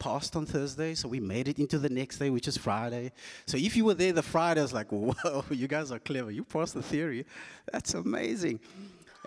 passed 0.00 0.34
on 0.34 0.46
Thursday, 0.46 0.94
so 0.94 1.06
we 1.08 1.20
made 1.20 1.46
it 1.46 1.60
into 1.60 1.78
the 1.78 1.88
next 1.88 2.18
day, 2.18 2.30
which 2.30 2.48
is 2.48 2.56
Friday. 2.56 3.12
So 3.46 3.56
if 3.56 3.76
you 3.76 3.84
were 3.84 3.94
there 3.94 4.12
the 4.12 4.22
Friday, 4.22 4.60
I 4.60 4.64
was 4.64 4.72
like, 4.72 4.88
whoa, 4.90 5.44
you 5.50 5.68
guys 5.68 5.92
are 5.92 6.00
clever. 6.00 6.32
You 6.32 6.42
passed 6.42 6.74
the 6.74 6.82
theory. 6.82 7.24
That's 7.70 7.94
amazing. 7.94 8.58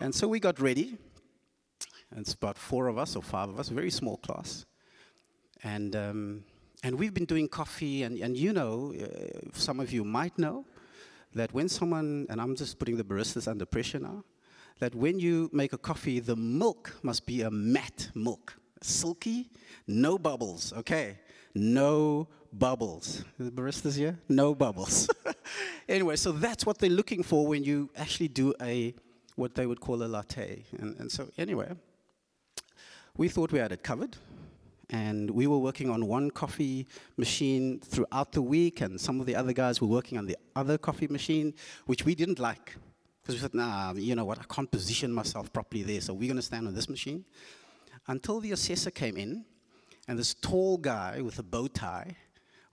And 0.01 0.13
so 0.13 0.27
we 0.27 0.42
got 0.42 0.60
ready. 0.60 0.98
And 2.12 2.20
it's 2.20 2.34
about 2.34 2.58
four 2.58 2.88
of 2.88 2.98
us 2.98 3.15
or 3.15 3.24
five 3.24 3.50
of 3.50 3.60
us, 3.60 3.70
very 3.70 3.92
small 3.92 4.18
class. 4.18 4.65
And, 5.63 5.96
um, 5.96 6.44
and 6.84 7.00
we've 7.00 7.13
been 7.13 7.25
doing 7.25 7.48
coffee, 7.48 8.03
and, 8.03 8.18
and 8.18 8.36
you 8.36 8.51
know, 8.51 8.94
uh, 9.00 9.50
some 9.53 9.80
of 9.80 9.94
you 9.94 10.03
might 10.03 10.38
know, 10.38 10.65
that 11.34 11.53
when 11.53 11.70
someone, 11.70 12.27
and 12.30 12.42
I'm 12.42 12.56
just 12.56 12.77
putting 12.80 12.98
the 12.98 13.03
baristas 13.03 13.48
under 13.48 13.65
pressure 13.65 14.00
now, 14.00 14.24
that 14.80 14.94
when 14.94 15.20
you 15.20 15.50
make 15.53 15.72
a 15.72 15.77
coffee, 15.77 16.20
the 16.20 16.36
milk 16.36 16.94
must 17.03 17.25
be 17.25 17.42
a 17.42 17.50
matte 17.50 18.10
milk 18.13 18.56
silky, 18.84 19.50
no 19.88 20.18
bubbles. 20.18 20.74
Okay, 20.74 21.18
no 21.56 22.28
bubbles. 22.52 23.24
The 23.40 23.52
baristas 23.52 23.98
here? 23.98 24.20
No 24.30 24.54
bubbles. 24.56 25.10
anyway, 25.90 26.16
so 26.16 26.32
that's 26.32 26.66
what 26.66 26.78
they're 26.78 26.90
looking 26.90 27.24
for 27.24 27.48
when 27.48 27.63
you 27.63 27.90
actually 27.98 28.28
do 28.28 28.54
a 28.62 28.94
what 29.36 29.56
they 29.56 29.66
would 29.66 29.80
call 29.80 30.04
a 30.04 30.06
latte. 30.06 30.63
And, 30.78 30.96
and 31.00 31.12
so 31.12 31.28
anyway, 31.38 31.72
we 33.18 33.30
thought 33.30 33.52
we 33.52 33.60
had 33.60 33.72
it 33.72 33.84
covered. 33.84 34.18
And 34.90 35.32
we 35.32 35.48
were 35.48 35.58
working 35.58 35.90
on 35.90 36.06
one 36.08 36.30
coffee 36.30 36.86
machine 37.18 37.80
throughout 37.80 38.32
the 38.32 38.44
week, 38.44 38.82
and 38.82 39.02
some 39.02 39.20
of 39.20 39.25
the 39.25 39.36
other 39.36 39.54
guys 39.54 39.82
were 39.82 39.88
working 39.88 40.20
on 40.20 40.28
the 40.28 40.38
other 40.56 40.78
coffee 40.78 41.08
machine, 41.08 41.56
which 41.88 42.06
we 42.06 42.13
didn't 42.13 42.38
like. 42.38 42.75
Because 43.22 43.36
we 43.36 43.42
said, 43.42 43.56
nah, 43.56 43.94
you 43.94 44.13
know 44.13 44.25
what, 44.25 44.38
I 44.38 44.44
can't 44.54 44.70
position 44.70 45.12
myself 45.12 45.52
properly 45.52 45.82
there, 45.82 46.02
so 46.02 46.13
we're 46.13 46.28
going 46.28 46.36
to 46.36 46.44
stand 46.44 46.68
on 46.68 46.75
this 46.75 46.90
machine 46.90 47.25
until 48.08 48.40
the 48.40 48.52
assessor 48.52 48.92
came 48.92 49.18
in 49.18 49.46
and 50.08 50.20
this 50.20 50.34
tall 50.34 50.78
guy 50.78 51.22
with 51.22 51.40
a 51.40 51.44
bow 51.44 51.68
tie. 51.68 52.16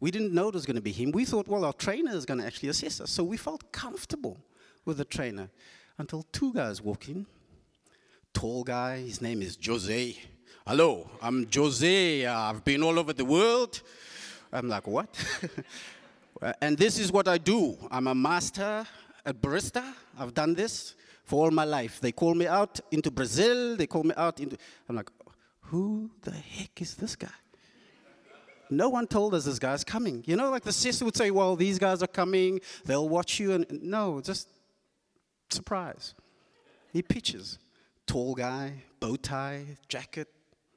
We 0.01 0.11
didn't 0.11 0.33
know 0.33 0.49
it 0.49 0.55
was 0.55 0.67
going 0.67 0.77
to 0.77 0.83
be 0.83 0.93
him. 0.93 1.13
We 1.13 1.25
thought, 1.25 1.47
well, 1.47 1.65
our 1.65 1.75
trainer 1.75 2.13
is 2.13 2.25
going 2.25 2.41
to 2.41 2.47
actually 2.47 2.71
assess 2.71 3.01
us. 3.01 3.11
So 3.11 3.23
we 3.23 3.37
felt 3.37 3.71
comfortable 3.71 4.39
with 4.85 4.97
the 4.97 5.05
trainer 5.05 5.51
until 5.99 6.25
two 6.33 6.53
guys 6.55 6.81
walk 6.81 7.09
in. 7.09 7.27
Tall 8.33 8.65
guy, 8.65 8.99
his 8.99 9.21
name 9.21 9.43
is 9.43 9.59
Jose. 9.65 10.17
Hello, 10.67 11.11
I'm 11.21 11.47
Jose. 11.53 12.27
I've 12.27 12.65
been 12.65 12.83
all 12.83 12.99
over 12.99 13.13
the 13.13 13.25
world. 13.25 13.83
I'm 14.53 14.69
like, 14.69 14.87
what? 14.87 15.09
and 16.63 16.77
this 16.77 16.99
is 16.99 17.13
what 17.13 17.29
I 17.29 17.39
do. 17.39 17.77
I'm 17.91 18.07
a 18.07 18.15
master, 18.15 18.87
a 19.27 19.35
barista. 19.35 19.85
I've 20.19 20.33
done 20.33 20.55
this 20.55 20.95
for 21.25 21.45
all 21.45 21.51
my 21.51 21.65
life. 21.65 22.01
They 22.01 22.13
call 22.13 22.35
me 22.35 22.47
out 22.47 22.81
into 22.91 23.11
Brazil. 23.11 23.77
They 23.77 23.87
call 23.87 24.05
me 24.05 24.15
out 24.17 24.41
into. 24.41 24.57
I'm 24.89 24.97
like, 24.97 25.11
who 25.71 26.11
the 26.23 26.33
heck 26.33 26.83
is 26.83 26.97
this 26.97 27.15
guy? 27.15 27.29
No 28.71 28.89
one 28.89 29.07
told 29.07 29.35
us 29.35 29.45
this 29.45 29.59
guy's 29.59 29.85
coming. 29.85 30.25
You 30.27 30.35
know, 30.37 30.51
like 30.51 30.65
the 30.65 30.73
sister 30.73 31.05
would 31.05 31.17
say, 31.17 31.31
well, 31.31 31.55
these 31.55 31.79
guys 31.79 32.03
are 32.03 32.09
coming, 32.09 32.61
they'll 32.85 33.09
watch 33.09 33.39
you. 33.39 33.53
And 33.53 33.67
no, 33.83 34.21
just 34.21 34.49
surprise. 35.49 36.15
He 36.93 37.03
pitches. 37.03 37.59
Tall 38.07 38.35
guy, 38.35 38.83
bow 38.99 39.15
tie, 39.15 39.65
jacket, 39.89 40.29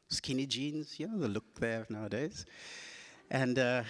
skinny 0.09 0.45
jeans, 0.45 0.99
you 0.99 1.07
know, 1.07 1.17
the 1.17 1.27
look 1.27 1.59
there 1.59 1.87
nowadays. 1.89 2.45
And, 3.31 3.57
uh, 3.57 3.83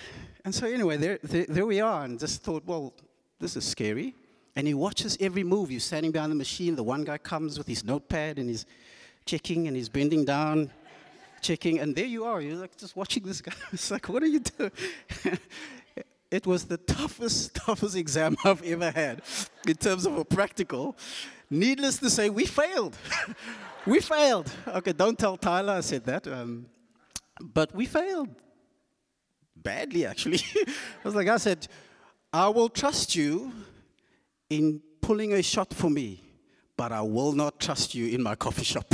and 0.45 0.55
so, 0.55 0.67
anyway, 0.67 0.95
there, 0.95 1.19
there, 1.21 1.45
there 1.49 1.65
we 1.65 1.81
are, 1.81 2.05
and 2.05 2.17
just 2.17 2.43
thought, 2.43 2.63
well, 2.65 2.93
this 3.41 3.57
is 3.57 3.65
scary. 3.65 4.15
And 4.55 4.65
he 4.67 4.73
watches 4.73 5.17
every 5.19 5.43
move. 5.43 5.69
You're 5.69 5.81
standing 5.81 6.13
behind 6.13 6.31
the 6.31 6.35
machine. 6.35 6.75
The 6.75 6.83
one 6.83 7.03
guy 7.03 7.17
comes 7.17 7.57
with 7.57 7.67
his 7.67 7.83
notepad 7.83 8.39
and 8.39 8.47
he's 8.47 8.65
checking 9.25 9.67
and 9.67 9.75
he's 9.75 9.89
bending 9.89 10.23
down 10.23 10.71
checking, 11.43 11.79
and 11.79 11.95
there 11.95 12.05
you 12.05 12.25
are. 12.25 12.41
You're 12.41 12.55
like 12.55 12.75
just 12.77 12.95
watching 12.95 13.23
this 13.23 13.41
guy. 13.41 13.53
It's 13.71 13.91
like, 13.91 14.07
what 14.09 14.23
are 14.23 14.27
you 14.27 14.39
doing? 14.39 14.71
it 16.31 16.47
was 16.47 16.65
the 16.65 16.77
toughest, 16.77 17.53
toughest 17.65 17.95
exam 17.95 18.35
I've 18.43 18.63
ever 18.63 18.89
had 18.89 19.21
in 19.67 19.75
terms 19.75 20.05
of 20.05 20.17
a 20.17 20.25
practical. 20.25 20.95
Needless 21.49 21.99
to 21.99 22.09
say, 22.09 22.29
we 22.29 22.45
failed. 22.45 22.97
we 23.85 23.99
failed. 23.99 24.51
Okay, 24.67 24.93
don't 24.93 25.19
tell 25.19 25.37
Tyler 25.37 25.73
I 25.73 25.81
said 25.81 26.05
that. 26.05 26.27
Um, 26.27 26.65
but 27.39 27.75
we 27.75 27.85
failed 27.85 28.29
badly, 29.55 30.05
actually. 30.05 30.39
I 30.65 31.03
was 31.03 31.15
like, 31.15 31.27
I 31.27 31.37
said, 31.37 31.67
I 32.31 32.47
will 32.47 32.69
trust 32.69 33.15
you 33.15 33.51
in 34.49 34.81
pulling 35.01 35.33
a 35.33 35.43
shot 35.43 35.73
for 35.73 35.89
me, 35.89 36.23
but 36.77 36.91
I 36.91 37.01
will 37.01 37.33
not 37.33 37.59
trust 37.59 37.93
you 37.93 38.07
in 38.07 38.23
my 38.23 38.35
coffee 38.35 38.63
shop. 38.63 38.93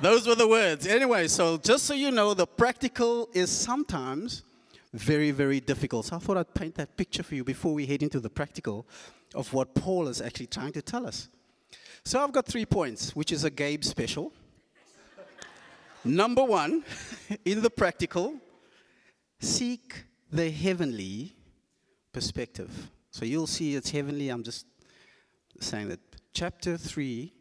Those 0.00 0.26
were 0.26 0.34
the 0.34 0.48
words. 0.48 0.86
Anyway, 0.86 1.28
so 1.28 1.56
just 1.56 1.84
so 1.84 1.94
you 1.94 2.10
know, 2.10 2.34
the 2.34 2.46
practical 2.46 3.28
is 3.32 3.50
sometimes 3.50 4.42
very, 4.92 5.30
very 5.30 5.60
difficult. 5.60 6.06
So 6.06 6.16
I 6.16 6.18
thought 6.18 6.36
I'd 6.36 6.52
paint 6.54 6.74
that 6.76 6.96
picture 6.96 7.22
for 7.22 7.34
you 7.34 7.44
before 7.44 7.72
we 7.72 7.86
head 7.86 8.02
into 8.02 8.18
the 8.20 8.30
practical 8.30 8.86
of 9.34 9.52
what 9.52 9.74
Paul 9.74 10.08
is 10.08 10.20
actually 10.20 10.46
trying 10.46 10.72
to 10.72 10.82
tell 10.82 11.06
us. 11.06 11.28
So 12.04 12.22
I've 12.22 12.32
got 12.32 12.46
three 12.46 12.66
points, 12.66 13.14
which 13.14 13.32
is 13.32 13.44
a 13.44 13.50
Gabe 13.50 13.84
special. 13.84 14.32
Number 16.04 16.44
one, 16.44 16.84
in 17.44 17.62
the 17.62 17.70
practical, 17.70 18.34
seek 19.40 20.04
the 20.30 20.50
heavenly 20.50 21.34
perspective. 22.12 22.90
So 23.10 23.24
you'll 23.24 23.46
see 23.46 23.74
it's 23.76 23.90
heavenly. 23.90 24.28
I'm 24.28 24.42
just 24.42 24.66
saying 25.60 25.88
that. 25.88 26.00
Chapter 26.32 26.76
3, 26.76 27.32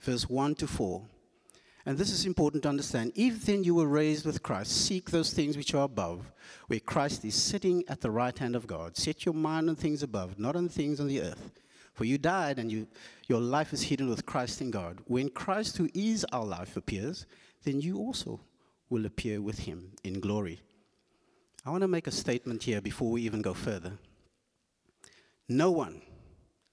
verse 0.00 0.28
1 0.28 0.54
to 0.54 0.66
4. 0.68 1.02
And 1.88 1.96
this 1.96 2.10
is 2.10 2.26
important 2.26 2.64
to 2.64 2.68
understand. 2.68 3.12
If 3.14 3.46
then 3.46 3.64
you 3.64 3.74
were 3.74 3.86
raised 3.86 4.26
with 4.26 4.42
Christ, 4.42 4.72
seek 4.72 5.10
those 5.10 5.32
things 5.32 5.56
which 5.56 5.72
are 5.72 5.84
above, 5.84 6.30
where 6.66 6.80
Christ 6.80 7.24
is 7.24 7.34
sitting 7.34 7.82
at 7.88 8.02
the 8.02 8.10
right 8.10 8.38
hand 8.38 8.54
of 8.54 8.66
God. 8.66 8.94
Set 8.94 9.24
your 9.24 9.32
mind 9.32 9.70
on 9.70 9.74
things 9.76 10.02
above, 10.02 10.38
not 10.38 10.54
on 10.54 10.68
things 10.68 11.00
on 11.00 11.06
the 11.06 11.22
earth. 11.22 11.50
For 11.94 12.04
you 12.04 12.18
died, 12.18 12.58
and 12.58 12.70
you, 12.70 12.88
your 13.26 13.40
life 13.40 13.72
is 13.72 13.80
hidden 13.80 14.10
with 14.10 14.26
Christ 14.26 14.60
in 14.60 14.70
God. 14.70 14.98
When 15.06 15.30
Christ, 15.30 15.78
who 15.78 15.88
is 15.94 16.26
our 16.30 16.44
life, 16.44 16.76
appears, 16.76 17.24
then 17.64 17.80
you 17.80 17.96
also 17.96 18.38
will 18.90 19.06
appear 19.06 19.40
with 19.40 19.60
him 19.60 19.92
in 20.04 20.20
glory. 20.20 20.60
I 21.64 21.70
want 21.70 21.80
to 21.80 21.88
make 21.88 22.06
a 22.06 22.10
statement 22.10 22.64
here 22.64 22.82
before 22.82 23.10
we 23.10 23.22
even 23.22 23.40
go 23.40 23.54
further. 23.54 23.92
No 25.48 25.70
one 25.70 26.02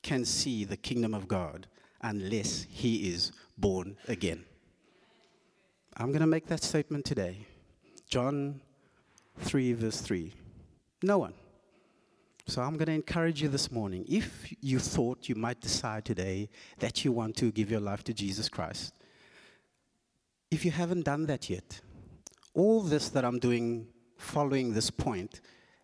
can 0.04 0.26
see 0.26 0.66
the 0.66 0.76
kingdom 0.76 1.14
of 1.14 1.30
God 1.30 1.68
unless 2.02 2.68
he 2.70 3.14
is 3.14 3.32
born 3.58 3.96
again. 4.10 4.44
I'm 5.98 6.08
going 6.08 6.20
to 6.20 6.28
make 6.28 6.48
that 6.48 6.62
statement 6.62 7.06
today. 7.06 7.38
John 8.10 8.60
3, 9.40 9.74
verse 9.74 10.02
3. 10.02 10.34
No 11.04 11.20
one. 11.20 11.34
So 12.48 12.62
I'm 12.62 12.74
going 12.74 12.88
to 12.88 12.94
encourage 12.94 13.42
you 13.42 13.48
this 13.48 13.72
morning. 13.72 14.06
If 14.10 14.54
you 14.62 14.80
thought 14.80 15.30
you 15.30 15.36
might 15.36 15.62
decide 15.62 16.04
today 16.04 16.50
that 16.80 17.06
you 17.06 17.14
want 17.14 17.38
to 17.38 17.50
give 17.50 17.72
your 17.72 17.80
life 17.80 18.04
to 18.04 18.14
Jesus 18.14 18.50
Christ, 18.50 18.94
if 20.52 20.66
you 20.66 20.72
haven't 20.72 21.06
done 21.06 21.28
that 21.28 21.50
yet, 21.50 21.80
all 22.54 22.82
this 22.82 23.08
that 23.10 23.24
I'm 23.24 23.40
doing 23.40 23.88
following 24.18 24.74
this 24.74 24.90
point 24.90 25.40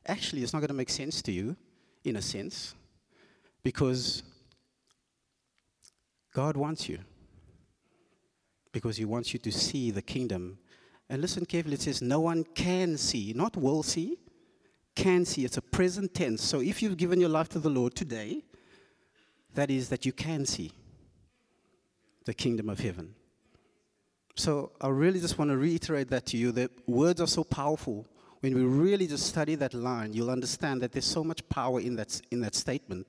actually 0.07 0.43
is 0.43 0.51
not 0.51 0.59
going 0.59 0.67
to 0.67 0.73
make 0.73 0.89
sense 0.89 1.21
to 1.21 1.31
you, 1.31 1.55
in 2.03 2.17
a 2.17 2.21
sense, 2.21 2.75
because 3.63 4.23
God 6.33 6.57
wants 6.57 6.89
you 6.89 6.99
because 8.71 8.97
he 8.97 9.05
wants 9.05 9.33
you 9.33 9.39
to 9.39 9.51
see 9.51 9.91
the 9.91 10.01
kingdom. 10.01 10.57
And 11.09 11.21
listen 11.21 11.45
carefully, 11.45 11.75
it 11.75 11.81
says, 11.81 12.01
No 12.01 12.21
one 12.21 12.43
can 12.55 12.97
see, 12.97 13.33
not 13.35 13.57
will 13.57 13.83
see, 13.83 14.17
Can 14.95 15.25
see. 15.25 15.45
It's 15.45 15.57
a 15.57 15.61
present 15.61 16.13
tense. 16.13 16.43
So 16.43 16.61
if 16.61 16.81
you've 16.81 16.97
given 16.97 17.19
your 17.19 17.29
life 17.29 17.49
to 17.49 17.59
the 17.59 17.69
Lord 17.69 17.95
today, 17.95 18.43
that 19.53 19.69
is 19.69 19.89
that 19.89 20.05
you 20.05 20.13
can 20.13 20.45
see 20.45 20.71
the 22.25 22.33
kingdom 22.33 22.69
of 22.69 22.79
heaven. 22.79 23.15
So 24.35 24.71
I 24.79 24.87
really 24.87 25.19
just 25.19 25.37
want 25.37 25.51
to 25.51 25.57
reiterate 25.57 26.09
that 26.09 26.25
to 26.27 26.37
you 26.37 26.51
that 26.53 26.71
words 26.87 27.19
are 27.19 27.27
so 27.27 27.43
powerful. 27.43 28.07
When 28.39 28.55
we 28.55 28.63
really 28.63 29.07
just 29.07 29.27
study 29.27 29.55
that 29.55 29.73
line, 29.73 30.13
you'll 30.13 30.31
understand 30.31 30.81
that 30.81 30.91
there's 30.93 31.05
so 31.05 31.23
much 31.23 31.47
power 31.49 31.79
in 31.79 31.95
that, 31.97 32.21
in 32.31 32.41
that 32.41 32.55
statement 32.55 33.07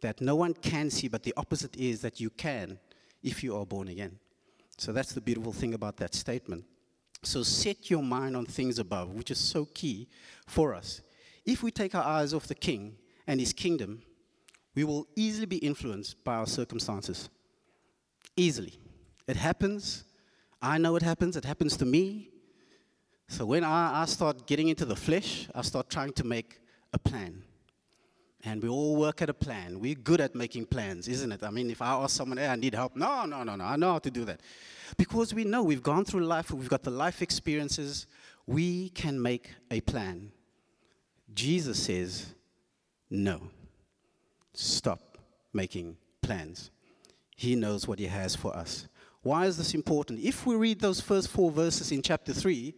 that 0.00 0.20
no 0.20 0.36
one 0.36 0.54
can 0.54 0.90
see, 0.90 1.08
but 1.08 1.22
the 1.22 1.34
opposite 1.36 1.76
is 1.76 2.00
that 2.02 2.20
you 2.20 2.30
can 2.30 2.78
if 3.22 3.42
you 3.42 3.56
are 3.56 3.66
born 3.66 3.88
again. 3.88 4.18
So 4.78 4.92
that's 4.92 5.12
the 5.12 5.20
beautiful 5.20 5.52
thing 5.52 5.74
about 5.74 5.96
that 5.98 6.14
statement. 6.14 6.64
So 7.24 7.42
set 7.42 7.90
your 7.90 8.02
mind 8.02 8.36
on 8.36 8.46
things 8.46 8.78
above, 8.78 9.10
which 9.10 9.30
is 9.30 9.38
so 9.38 9.66
key 9.74 10.08
for 10.46 10.72
us. 10.72 11.02
If 11.44 11.62
we 11.62 11.70
take 11.70 11.94
our 11.94 12.04
eyes 12.04 12.32
off 12.32 12.46
the 12.46 12.54
king 12.54 12.96
and 13.26 13.40
his 13.40 13.52
kingdom, 13.52 14.02
we 14.74 14.84
will 14.84 15.08
easily 15.16 15.46
be 15.46 15.56
influenced 15.56 16.22
by 16.22 16.36
our 16.36 16.46
circumstances. 16.46 17.28
Easily. 18.36 18.78
It 19.26 19.36
happens. 19.36 20.04
I 20.62 20.78
know 20.78 20.94
it 20.94 21.02
happens. 21.02 21.36
It 21.36 21.44
happens 21.44 21.76
to 21.78 21.84
me. 21.84 22.30
So 23.26 23.44
when 23.44 23.64
I, 23.64 24.02
I 24.02 24.04
start 24.04 24.46
getting 24.46 24.68
into 24.68 24.84
the 24.84 24.96
flesh, 24.96 25.48
I 25.54 25.62
start 25.62 25.90
trying 25.90 26.12
to 26.14 26.24
make 26.24 26.60
a 26.92 26.98
plan. 26.98 27.42
And 28.44 28.62
we 28.62 28.68
all 28.68 28.94
work 28.96 29.20
at 29.20 29.28
a 29.28 29.34
plan. 29.34 29.80
We're 29.80 29.96
good 29.96 30.20
at 30.20 30.34
making 30.34 30.66
plans, 30.66 31.08
isn't 31.08 31.32
it? 31.32 31.42
I 31.42 31.50
mean, 31.50 31.70
if 31.70 31.82
I 31.82 31.88
ask 31.88 32.16
someone, 32.16 32.38
hey, 32.38 32.46
I 32.46 32.56
need 32.56 32.74
help, 32.74 32.94
no, 32.94 33.24
no, 33.24 33.42
no, 33.42 33.56
no, 33.56 33.64
I 33.64 33.76
know 33.76 33.92
how 33.92 33.98
to 33.98 34.10
do 34.10 34.24
that. 34.26 34.40
Because 34.96 35.34
we 35.34 35.44
know 35.44 35.62
we've 35.62 35.82
gone 35.82 36.04
through 36.04 36.24
life, 36.24 36.50
we've 36.52 36.68
got 36.68 36.84
the 36.84 36.90
life 36.90 37.20
experiences, 37.20 38.06
we 38.46 38.90
can 38.90 39.20
make 39.20 39.50
a 39.70 39.80
plan. 39.80 40.30
Jesus 41.34 41.82
says, 41.82 42.34
no, 43.10 43.50
stop 44.54 45.18
making 45.52 45.96
plans. 46.22 46.70
He 47.36 47.54
knows 47.54 47.86
what 47.88 47.98
He 47.98 48.06
has 48.06 48.36
for 48.36 48.54
us. 48.56 48.86
Why 49.22 49.46
is 49.46 49.56
this 49.56 49.74
important? 49.74 50.20
If 50.20 50.46
we 50.46 50.54
read 50.54 50.80
those 50.80 51.00
first 51.00 51.28
four 51.28 51.50
verses 51.50 51.92
in 51.92 52.02
chapter 52.02 52.32
3, 52.32 52.74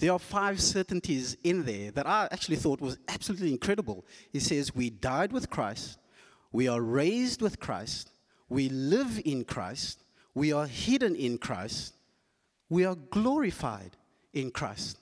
there 0.00 0.12
are 0.12 0.18
five 0.18 0.60
certainties 0.60 1.36
in 1.44 1.62
there 1.64 1.90
that 1.90 2.06
I 2.06 2.26
actually 2.32 2.56
thought 2.56 2.80
was 2.80 2.98
absolutely 3.08 3.52
incredible. 3.52 4.06
He 4.32 4.40
says, 4.40 4.74
We 4.74 4.88
died 4.88 5.30
with 5.30 5.50
Christ, 5.50 5.98
we 6.52 6.68
are 6.68 6.80
raised 6.80 7.42
with 7.42 7.60
Christ, 7.60 8.10
we 8.48 8.70
live 8.70 9.20
in 9.26 9.44
Christ, 9.44 10.02
we 10.34 10.52
are 10.52 10.66
hidden 10.66 11.14
in 11.14 11.36
Christ, 11.36 11.94
we 12.70 12.86
are 12.86 12.94
glorified 12.94 13.96
in 14.32 14.50
Christ. 14.50 14.98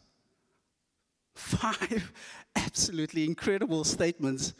Five 1.34 2.12
absolutely 2.56 3.24
incredible 3.24 3.84
statements 3.84 4.52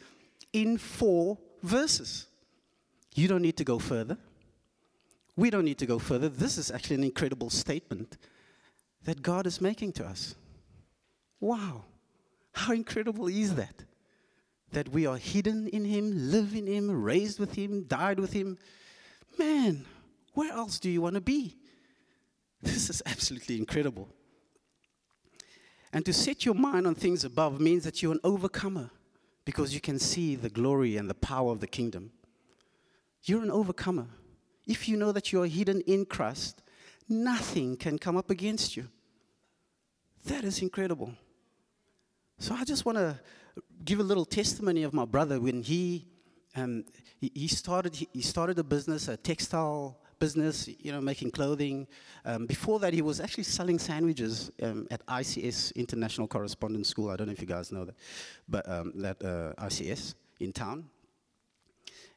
in 0.53 0.77
four 0.77 1.37
verses. 1.63 2.27
You 3.13 3.27
don't 3.27 3.41
need 3.41 3.57
to 3.57 3.65
go 3.65 3.77
further. 3.77 4.17
We 5.35 5.49
don't 5.49 5.65
need 5.65 5.79
to 5.79 5.85
go 5.85 5.99
further. 5.99 6.29
This 6.29 6.57
is 6.57 6.71
actually 6.71 6.95
an 6.95 7.03
incredible 7.03 7.49
statement 7.49 8.17
that 9.03 9.21
God 9.21 9.47
is 9.47 9.61
making 9.61 9.93
to 9.93 10.05
us. 10.05 10.35
Wow. 11.39 11.85
How 12.53 12.73
incredible 12.73 13.27
is 13.27 13.55
that? 13.55 13.83
That 14.71 14.89
we 14.89 15.05
are 15.05 15.17
hidden 15.17 15.67
in 15.67 15.85
Him, 15.85 16.11
live 16.31 16.53
in 16.53 16.67
Him, 16.67 16.91
raised 16.91 17.39
with 17.39 17.55
Him, 17.55 17.83
died 17.83 18.19
with 18.19 18.33
Him. 18.33 18.57
Man, 19.37 19.85
where 20.33 20.51
else 20.51 20.79
do 20.79 20.89
you 20.89 21.01
want 21.01 21.15
to 21.15 21.21
be? 21.21 21.55
This 22.61 22.89
is 22.89 23.01
absolutely 23.05 23.57
incredible. 23.57 24.09
And 25.91 26.05
to 26.05 26.13
set 26.13 26.45
your 26.45 26.55
mind 26.55 26.85
on 26.85 26.95
things 26.95 27.23
above 27.23 27.59
means 27.59 27.83
that 27.83 28.03
you're 28.03 28.11
an 28.11 28.19
overcomer 28.23 28.91
because 29.45 29.73
you 29.73 29.81
can 29.81 29.97
see 29.97 30.35
the 30.35 30.49
glory 30.49 30.97
and 30.97 31.09
the 31.09 31.15
power 31.15 31.51
of 31.51 31.61
the 31.61 31.67
kingdom. 31.67 32.11
You're 33.23 33.41
an 33.41 33.49
overcomer. 33.51 34.07
If 34.67 34.87
you 34.87 34.97
know 34.97 35.11
that 35.11 35.31
you 35.33 35.41
are 35.41 35.47
hidden 35.47 35.81
in 35.81 36.05
Christ, 36.05 36.61
nothing 37.09 37.75
can 37.75 37.97
come 37.97 38.15
up 38.15 38.29
against 38.29 38.77
you. 38.77 38.87
That 40.25 40.43
is 40.43 40.61
incredible. 40.61 41.13
So 42.37 42.53
I 42.53 42.63
just 42.63 42.85
want 42.85 42.97
to 42.97 43.19
give 43.83 43.99
a 43.99 44.03
little 44.03 44.25
testimony 44.25 44.83
of 44.83 44.93
my 44.93 45.05
brother 45.05 45.39
when 45.39 45.61
he, 45.61 46.07
um, 46.55 46.85
he, 47.19 47.31
he, 47.33 47.47
started, 47.47 47.95
he 47.95 48.21
started 48.21 48.59
a 48.59 48.63
business, 48.63 49.07
a 49.07 49.17
textile 49.17 49.99
business, 50.19 50.67
you 50.67 50.91
know, 50.91 51.01
making 51.01 51.31
clothing. 51.31 51.87
Um, 52.25 52.45
before 52.45 52.79
that, 52.79 52.93
he 52.93 53.01
was 53.01 53.19
actually 53.19 53.45
selling 53.45 53.79
sandwiches 53.79 54.51
um, 54.61 54.87
at 54.91 55.05
ICS, 55.07 55.75
International 55.75 56.27
Correspondence 56.27 56.89
School. 56.89 57.09
I 57.09 57.15
don't 57.15 57.27
know 57.27 57.33
if 57.33 57.41
you 57.41 57.47
guys 57.47 57.71
know 57.71 57.85
that, 57.85 57.95
but 58.47 58.69
um, 58.69 58.93
that 58.95 59.21
uh, 59.23 59.65
ICS 59.65 60.15
in 60.39 60.53
town. 60.53 60.89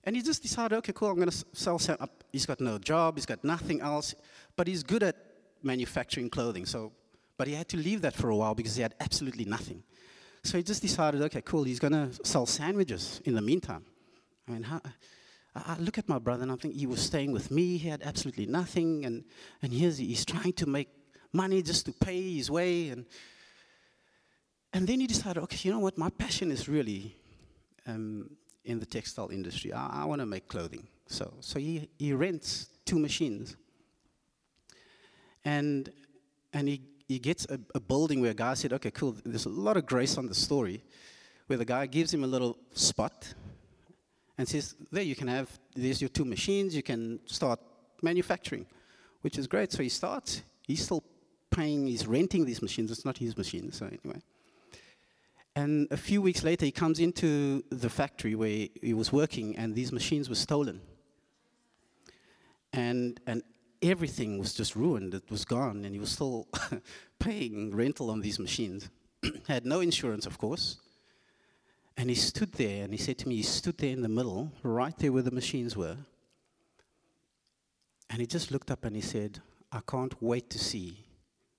And 0.05 0.17
he 0.17 0.23
just 0.23 0.43
decided, 0.43 0.77
okay, 0.79 0.93
cool, 0.93 1.11
I'm 1.11 1.17
going 1.17 1.31
to 1.31 1.45
sell. 1.53 1.79
Up. 2.01 2.25
He's 2.33 2.47
got 2.47 2.61
no 2.61 2.79
job, 2.79 3.17
he's 3.17 3.27
got 3.27 3.45
nothing 3.45 3.81
else, 3.81 4.15
but 4.57 4.67
he's 4.67 4.83
good 4.83 5.03
at 5.03 5.17
manufacturing 5.63 6.29
clothing. 6.29 6.67
So, 6.67 6.93
but 7.37 7.47
he 7.47 7.55
had 7.55 7.69
to 7.69 7.77
leave 7.77 8.03
that 8.03 8.15
for 8.15 8.31
a 8.31 8.37
while 8.37 8.55
because 8.55 8.75
he 8.77 8.83
had 8.83 8.95
absolutely 9.01 9.45
nothing. 9.45 9.83
So 10.45 10.57
he 10.57 10.65
just 10.65 10.83
decided, 10.83 11.23
okay, 11.23 11.43
cool, 11.43 11.63
he's 11.63 11.79
going 11.79 11.93
to 11.93 12.11
sell 12.25 12.47
sandwiches 12.47 13.21
in 13.25 13.35
the 13.35 13.43
meantime. 13.43 13.85
I 14.49 14.53
mean, 14.53 14.65
how, 14.65 14.81
I 15.55 15.77
look 15.79 15.99
at 15.99 16.09
my 16.09 16.19
brother 16.19 16.43
and 16.43 16.51
I 16.51 16.57
think 16.57 16.75
he 16.75 16.87
was 16.87 17.01
staying 17.01 17.33
with 17.33 17.51
me. 17.51 17.77
He 17.77 17.89
had 17.89 18.03
absolutely 18.03 18.47
nothing, 18.47 19.05
and 19.05 19.25
and 19.61 19.73
here's 19.73 19.99
he's 19.99 20.25
trying 20.25 20.55
to 20.55 20.67
make 20.67 20.89
money 21.33 21.63
just 21.63 21.87
to 21.87 21.93
pay 21.93 22.35
his 22.35 22.51
way, 22.51 22.89
and 22.89 23.07
and 24.73 24.87
then 24.87 25.01
he 25.01 25.07
decided, 25.07 25.43
okay, 25.45 25.59
you 25.63 25.71
know 25.71 25.79
what? 25.79 25.99
My 25.99 26.09
passion 26.11 26.51
is 26.51 26.69
really 26.69 27.17
um, 27.87 28.31
in 28.65 28.79
the 28.79 28.87
textile 28.87 29.29
industry. 29.29 29.73
I, 29.73 30.03
I 30.03 30.05
want 30.05 30.21
to 30.21 30.27
make 30.27 30.49
clothing. 30.49 30.87
So, 31.07 31.33
so 31.41 31.59
he, 31.59 31.89
he 31.99 32.13
rents 32.13 32.69
two 32.85 32.99
machines. 32.99 33.57
And, 35.45 35.91
and 36.53 36.69
he, 36.69 36.83
he 37.09 37.19
gets 37.19 37.47
a, 37.47 37.59
a 37.75 37.81
building 37.81 38.21
where 38.21 38.31
a 38.31 38.35
guy 38.35 38.55
said, 38.55 38.73
okay, 38.73 38.91
cool, 38.91 39.17
there's 39.25 39.47
a 39.47 39.51
lot 39.51 39.77
of 39.77 39.87
grace 39.87 40.17
on 40.17 40.27
the 40.27 40.35
story, 40.35 40.85
where 41.49 41.59
the 41.59 41.65
guy 41.65 41.87
gives 41.87 42.15
him 42.15 42.25
a 42.25 42.27
little 42.27 42.57
spot 42.73 43.35
and 44.39 44.49
says, 44.49 44.75
there 44.91 45.03
you 45.03 45.17
can 45.17 45.29
have, 45.29 45.51
there's 45.75 46.01
your 46.01 46.09
two 46.09 46.25
machines, 46.25 46.75
you 46.75 46.83
can 46.83 47.21
start 47.27 47.61
manufacturing, 48.03 48.67
which 49.21 49.39
is 49.39 49.47
great. 49.47 49.73
So 49.73 49.83
he 49.83 49.89
starts, 49.89 50.43
he's 50.67 50.85
still 50.85 51.03
paying, 51.51 51.87
he's 51.87 52.07
renting 52.07 52.45
these 52.45 52.63
machines, 52.63 52.91
it's 52.91 53.05
not 53.05 53.19
his 53.19 53.37
machines, 53.37 53.77
so 53.77 53.87
anyway. 53.87 54.21
And 55.55 55.87
a 55.91 55.97
few 55.97 56.23
weeks 56.23 56.43
later, 56.43 56.65
he 56.65 56.73
comes 56.73 56.99
into 56.99 57.63
the 57.71 57.91
factory 57.91 58.35
where 58.35 58.69
he 58.81 58.95
was 58.95 59.13
working, 59.13 59.57
and 59.57 59.75
these 59.75 59.93
machines 59.93 60.29
were 60.29 60.35
stolen. 60.35 60.81
And, 62.73 63.21
and 63.27 63.43
everything 63.83 64.39
was 64.39 64.55
just 64.55 64.75
ruined, 64.75 65.13
it 65.13 65.31
was 65.31 65.45
gone, 65.45 65.85
and 65.85 65.95
he 65.95 66.01
was 66.01 66.11
still 66.11 66.49
paying 67.19 67.75
rental 67.75 68.11
on 68.11 68.21
these 68.21 68.39
machines. 68.39 68.89
Had 69.49 69.67
no 69.67 69.81
insurance, 69.81 70.25
of 70.25 70.39
course. 70.39 70.79
And 71.99 72.09
he 72.09 72.17
stood 72.17 72.53
there, 72.53 72.85
and 72.85 72.93
he 72.93 72.99
said 72.99 73.19
to 73.19 73.29
me, 73.29 73.37
he 73.37 73.43
stood 73.43 73.77
there 73.77 73.91
in 73.91 74.01
the 74.01 74.09
middle, 74.09 74.51
right 74.63 74.97
there 74.97 75.13
where 75.13 75.23
the 75.23 75.31
machines 75.31 75.77
were. 75.77 75.99
And 78.09 78.21
he 78.21 78.27
just 78.27 78.51
looked 78.51 78.71
up 78.71 78.85
and 78.85 78.95
he 78.97 79.03
said, 79.03 79.41
I 79.71 79.81
can't 79.87 80.15
wait 80.23 80.51
to 80.51 80.59
see 80.59 81.05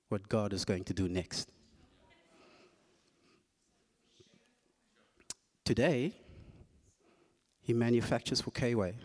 what 0.09 0.29
God 0.29 0.53
is 0.53 0.65
going 0.65 0.83
to 0.85 0.93
do 0.93 1.09
next. 1.09 1.51
Today, 5.65 6.11
he 7.61 7.71
manufactures 7.71 8.41
for 8.41 8.51
K-Way, 8.51 8.95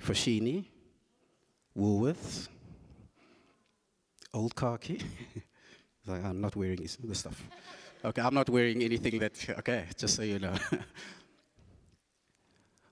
for 0.00 0.12
Sheeny, 0.12 0.64
Woolworths, 1.78 2.48
Old 4.32 4.56
Khaki. 4.56 5.00
like, 6.06 6.24
I'm 6.24 6.40
not 6.40 6.56
wearing 6.56 6.82
this, 6.82 6.96
this 6.96 7.20
stuff. 7.20 7.42
Okay, 8.04 8.20
I'm 8.20 8.34
not 8.34 8.50
wearing 8.50 8.82
anything 8.82 9.18
that, 9.20 9.32
okay, 9.60 9.86
just 9.96 10.16
so 10.16 10.22
you 10.22 10.38
know. 10.38 10.54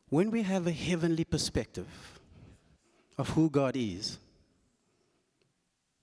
when 0.09 0.31
we 0.31 0.41
have 0.41 0.67
a 0.67 0.73
heavenly 0.73 1.25
perspective 1.25 1.87
of 3.19 3.29
who 3.29 3.51
God 3.51 3.77
is, 3.77 4.17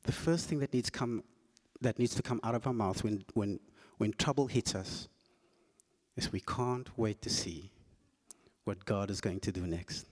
the 0.04 0.12
first 0.12 0.48
thing 0.48 0.60
that 0.60 0.72
needs, 0.72 0.92
come, 0.92 1.24
that 1.82 1.98
needs 1.98 2.14
to 2.14 2.22
come 2.22 2.40
out 2.44 2.54
of 2.54 2.68
our 2.68 2.74
mouth 2.74 3.04
when, 3.04 3.26
when, 3.34 3.60
when 3.98 4.14
trouble 4.14 4.46
hits 4.46 4.76
us 4.76 5.08
is 6.20 6.34
we 6.34 6.42
can't 6.42 6.90
wait 6.98 7.22
to 7.22 7.30
see 7.30 7.72
what 8.66 8.84
God 8.84 9.10
is 9.10 9.22
going 9.22 9.40
to 9.40 9.52
do 9.52 9.66
next. 9.66 10.06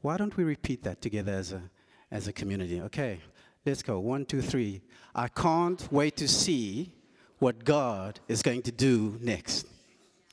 Why 0.00 0.16
don't 0.16 0.36
we 0.36 0.42
repeat 0.42 0.82
that 0.82 1.00
together 1.00 1.32
as 1.32 1.52
a, 1.52 1.62
as 2.10 2.26
a 2.26 2.32
community? 2.32 2.80
Okay, 2.80 3.20
let's 3.64 3.82
go. 3.82 4.00
One, 4.00 4.24
two, 4.24 4.42
three. 4.42 4.82
I 5.14 5.28
can't 5.28 5.80
wait 5.92 6.16
to 6.16 6.26
see 6.26 6.92
what 7.38 7.64
God 7.64 8.18
is 8.26 8.42
going 8.42 8.62
to 8.62 8.72
do 8.72 9.16
next. 9.20 9.66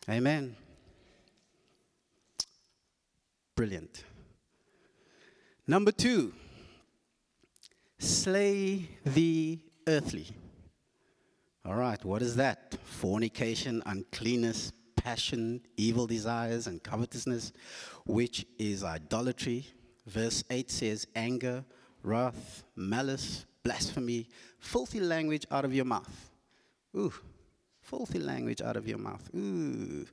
Amen. 0.09 0.55
Brilliant. 3.55 4.03
Number 5.67 5.91
two, 5.91 6.33
slay 7.99 8.89
the 9.05 9.59
earthly. 9.87 10.25
All 11.63 11.75
right, 11.75 12.03
what 12.03 12.23
is 12.23 12.35
that? 12.37 12.75
Fornication, 12.83 13.83
uncleanness, 13.85 14.71
passion, 14.99 15.61
evil 15.77 16.05
desires, 16.05 16.67
and 16.67 16.83
covetousness, 16.83 17.53
which 18.05 18.45
is 18.57 18.83
idolatry. 18.83 19.65
Verse 20.05 20.43
8 20.49 20.69
says, 20.69 21.07
anger, 21.15 21.63
wrath, 22.03 22.63
malice, 22.75 23.45
blasphemy, 23.63 24.27
filthy 24.59 24.99
language 24.99 25.45
out 25.51 25.65
of 25.65 25.73
your 25.73 25.85
mouth. 25.85 26.29
Ooh, 26.95 27.13
filthy 27.81 28.19
language 28.19 28.61
out 28.61 28.75
of 28.75 28.87
your 28.87 28.97
mouth. 28.97 29.29
Ooh. 29.35 30.05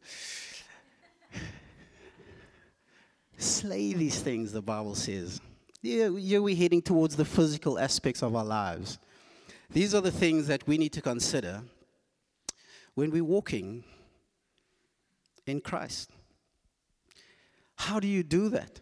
Slay 3.39 3.93
these 3.93 4.21
things, 4.21 4.53
the 4.53 4.63
Bible 4.63 4.95
says. 4.95 5.41
Yeah, 5.83 6.09
yeah, 6.09 6.39
we're 6.39 6.57
heading 6.57 6.83
towards 6.83 7.17
the 7.17 7.25
physical 7.25 7.79
aspects 7.79 8.23
of 8.23 8.35
our 8.35 8.45
lives. 8.45 8.99
These 9.71 9.95
are 9.95 10.01
the 10.01 10.13
things 10.13 10.47
that 10.47 10.67
we 10.67 10.79
need 10.79 10.93
to 10.93 11.03
consider 11.03 11.63
when 12.95 13.11
we're 13.11 13.25
walking 13.25 13.85
in 15.47 15.61
Christ. 15.61 16.11
How 17.77 18.01
do 18.01 18.07
you 18.07 18.23
do 18.23 18.49
that? 18.51 18.81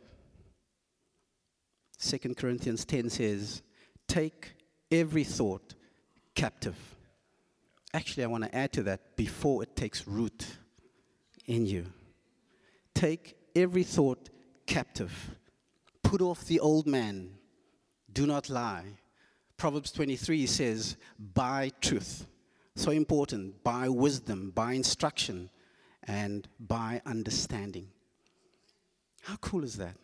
2 2.00 2.35
Corinthians 2.35 2.85
10 2.85 3.11
says, 3.11 3.62
Take 4.09 4.55
every 4.90 5.24
thought 5.24 5.74
captive. 6.35 6.77
Actually, 7.92 8.24
I 8.24 8.27
want 8.27 8.44
to 8.44 8.55
add 8.55 8.72
to 8.72 8.83
that 8.85 9.16
before 9.16 9.62
it 9.62 9.77
takes 9.77 10.07
root 10.07 10.46
in 11.46 11.66
you. 11.66 11.87
Take 12.94 13.37
every 13.55 13.85
thought 13.85 14.31
captive. 14.66 15.31
Put 16.03 16.20
off 16.20 16.44
the 16.44 16.61
old 16.61 16.87
man. 16.87 17.31
Do 18.12 18.27
not 18.27 18.48
lie. 18.48 18.98
Proverbs 19.57 19.92
23 19.92 20.46
says, 20.46 20.96
Buy 21.18 21.70
truth. 21.81 22.27
So 22.77 22.90
important. 22.90 23.62
Buy 23.62 23.88
wisdom, 23.88 24.50
buy 24.50 24.72
instruction, 24.72 25.50
and 26.07 26.49
by 26.61 27.01
understanding. 27.07 27.88
How 29.23 29.37
cool 29.37 29.64
is 29.64 29.77
that? 29.77 29.97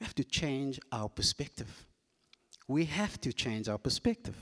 We 0.00 0.06
have 0.06 0.14
to 0.16 0.24
change 0.24 0.80
our 0.90 1.08
perspective. 1.08 1.86
We 2.66 2.84
have 2.86 3.20
to 3.20 3.32
change 3.32 3.68
our 3.68 3.78
perspective. 3.78 4.36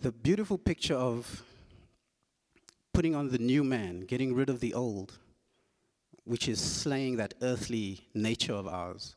The 0.00 0.10
beautiful 0.10 0.58
picture 0.58 0.94
of 0.94 1.42
putting 2.92 3.14
on 3.14 3.28
the 3.28 3.38
new 3.38 3.62
man, 3.62 4.00
getting 4.00 4.34
rid 4.34 4.48
of 4.48 4.60
the 4.60 4.74
old, 4.74 5.18
which 6.24 6.48
is 6.48 6.60
slaying 6.60 7.16
that 7.16 7.34
earthly 7.42 8.08
nature 8.14 8.54
of 8.54 8.66
ours, 8.66 9.14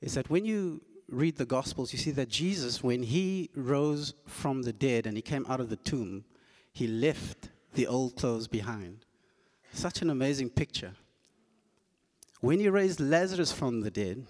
is 0.00 0.14
that 0.14 0.30
when 0.30 0.44
you 0.44 0.80
read 1.08 1.36
the 1.36 1.46
Gospels, 1.46 1.92
you 1.92 1.98
see 1.98 2.10
that 2.12 2.28
Jesus, 2.28 2.82
when 2.82 3.02
he 3.02 3.50
rose 3.54 4.14
from 4.26 4.62
the 4.62 4.72
dead 4.72 5.06
and 5.06 5.16
he 5.16 5.22
came 5.22 5.46
out 5.48 5.60
of 5.60 5.68
the 5.68 5.76
tomb, 5.76 6.24
he 6.72 6.86
left 6.86 7.48
the 7.74 7.86
old 7.86 8.16
clothes 8.16 8.48
behind. 8.48 9.04
Such 9.72 10.02
an 10.02 10.10
amazing 10.10 10.50
picture. 10.50 10.92
When 12.40 12.60
he 12.60 12.68
raised 12.68 13.00
Lazarus 13.00 13.52
from 13.52 13.80
the 13.80 13.90
dead, 13.90 14.26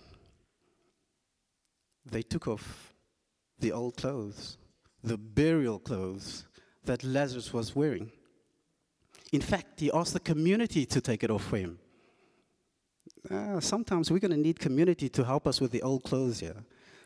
they 2.04 2.22
took 2.22 2.46
off 2.46 2.94
the 3.58 3.72
old 3.72 3.96
clothes, 3.96 4.58
the 5.02 5.18
burial 5.18 5.78
clothes 5.78 6.46
that 6.84 7.02
Lazarus 7.02 7.52
was 7.52 7.74
wearing. 7.74 8.12
In 9.32 9.40
fact, 9.40 9.80
he 9.80 9.90
asked 9.92 10.12
the 10.12 10.20
community 10.20 10.86
to 10.86 11.00
take 11.00 11.24
it 11.24 11.30
off 11.30 11.44
for 11.44 11.56
him. 11.56 11.78
Uh, 13.30 13.58
sometimes 13.60 14.10
we're 14.10 14.18
going 14.18 14.30
to 14.30 14.36
need 14.36 14.58
community 14.58 15.08
to 15.08 15.24
help 15.24 15.46
us 15.46 15.60
with 15.60 15.72
the 15.72 15.82
old 15.82 16.04
clothes 16.04 16.40
here. 16.40 16.56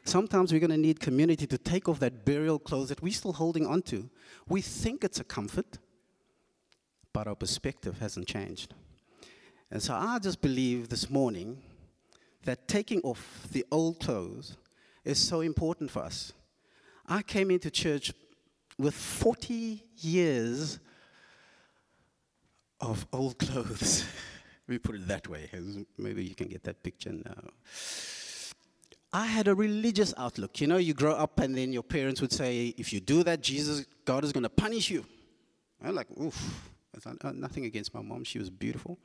Sometimes 0.04 0.52
we're 0.52 0.60
going 0.60 0.70
to 0.70 0.76
need 0.76 1.00
community 1.00 1.46
to 1.46 1.58
take 1.58 1.88
off 1.88 1.98
that 2.00 2.24
burial 2.24 2.58
clothes 2.58 2.88
that 2.88 3.02
we're 3.02 3.12
still 3.12 3.32
holding 3.32 3.66
on 3.66 3.82
to. 3.82 4.08
We 4.48 4.60
think 4.60 5.04
it's 5.04 5.20
a 5.20 5.24
comfort, 5.24 5.78
but 7.12 7.26
our 7.26 7.34
perspective 7.34 7.98
hasn't 7.98 8.26
changed. 8.26 8.74
And 9.70 9.82
so 9.82 9.94
I 9.94 10.18
just 10.18 10.40
believe 10.40 10.88
this 10.88 11.08
morning 11.08 11.62
that 12.44 12.66
taking 12.66 13.00
off 13.02 13.46
the 13.52 13.64
old 13.70 14.00
clothes 14.00 14.56
is 15.04 15.18
so 15.18 15.40
important 15.40 15.90
for 15.90 16.02
us. 16.02 16.32
I 17.06 17.22
came 17.22 17.50
into 17.50 17.70
church 17.70 18.12
with 18.78 18.94
40 18.94 19.84
years 19.98 20.78
of 22.80 23.06
old 23.12 23.38
clothes. 23.38 24.04
me 24.70 24.78
put 24.78 24.94
it 24.94 25.06
that 25.08 25.28
way. 25.28 25.50
Maybe 25.98 26.24
you 26.24 26.34
can 26.34 26.48
get 26.48 26.64
that 26.64 26.82
picture 26.82 27.12
now. 27.12 27.50
I 29.12 29.26
had 29.26 29.48
a 29.48 29.54
religious 29.54 30.14
outlook. 30.16 30.60
You 30.60 30.68
know, 30.68 30.76
you 30.76 30.94
grow 30.94 31.12
up 31.12 31.40
and 31.40 31.56
then 31.56 31.72
your 31.72 31.82
parents 31.82 32.20
would 32.20 32.32
say, 32.32 32.74
if 32.78 32.92
you 32.92 33.00
do 33.00 33.24
that, 33.24 33.40
Jesus, 33.40 33.84
God 34.04 34.24
is 34.24 34.32
going 34.32 34.44
to 34.44 34.48
punish 34.48 34.88
you. 34.90 35.04
I'm 35.82 35.94
like, 35.94 36.06
oof. 36.20 36.70
Nothing 37.34 37.64
against 37.64 37.94
my 37.94 38.02
mom. 38.02 38.24
She 38.24 38.38
was 38.38 38.50
beautiful. 38.50 38.98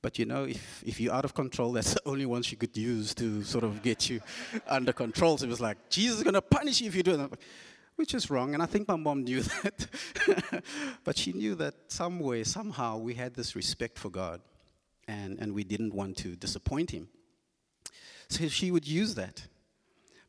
But 0.00 0.18
you 0.18 0.26
know, 0.26 0.44
if, 0.44 0.82
if 0.84 1.00
you're 1.00 1.12
out 1.12 1.24
of 1.24 1.34
control, 1.34 1.72
that's 1.72 1.94
the 1.94 2.00
only 2.06 2.26
one 2.26 2.42
she 2.42 2.56
could 2.56 2.76
use 2.76 3.14
to 3.14 3.42
sort 3.44 3.64
of 3.64 3.82
get 3.82 4.08
you 4.08 4.20
under 4.68 4.92
control. 4.92 5.38
So 5.38 5.46
it 5.46 5.50
was 5.50 5.60
like, 5.60 5.88
Jesus 5.88 6.18
is 6.18 6.22
going 6.24 6.34
to 6.34 6.42
punish 6.42 6.80
you 6.80 6.88
if 6.88 6.94
you 6.94 7.02
do 7.02 7.16
that. 7.16 7.30
Which 7.96 8.14
is 8.14 8.30
wrong. 8.30 8.54
And 8.54 8.62
I 8.62 8.66
think 8.66 8.86
my 8.88 8.96
mom 8.96 9.24
knew 9.24 9.42
that. 9.62 9.86
but 11.04 11.16
she 11.16 11.32
knew 11.32 11.54
that 11.56 11.74
somewhere, 11.88 12.44
somehow, 12.44 12.98
we 12.98 13.14
had 13.14 13.34
this 13.34 13.54
respect 13.56 13.98
for 13.98 14.08
God 14.08 14.40
and, 15.08 15.38
and 15.40 15.54
we 15.54 15.64
didn't 15.64 15.94
want 15.94 16.18
to 16.18 16.36
disappoint 16.36 16.90
him. 16.90 17.08
So 18.28 18.46
she 18.48 18.70
would 18.70 18.86
use 18.86 19.14
that. 19.14 19.46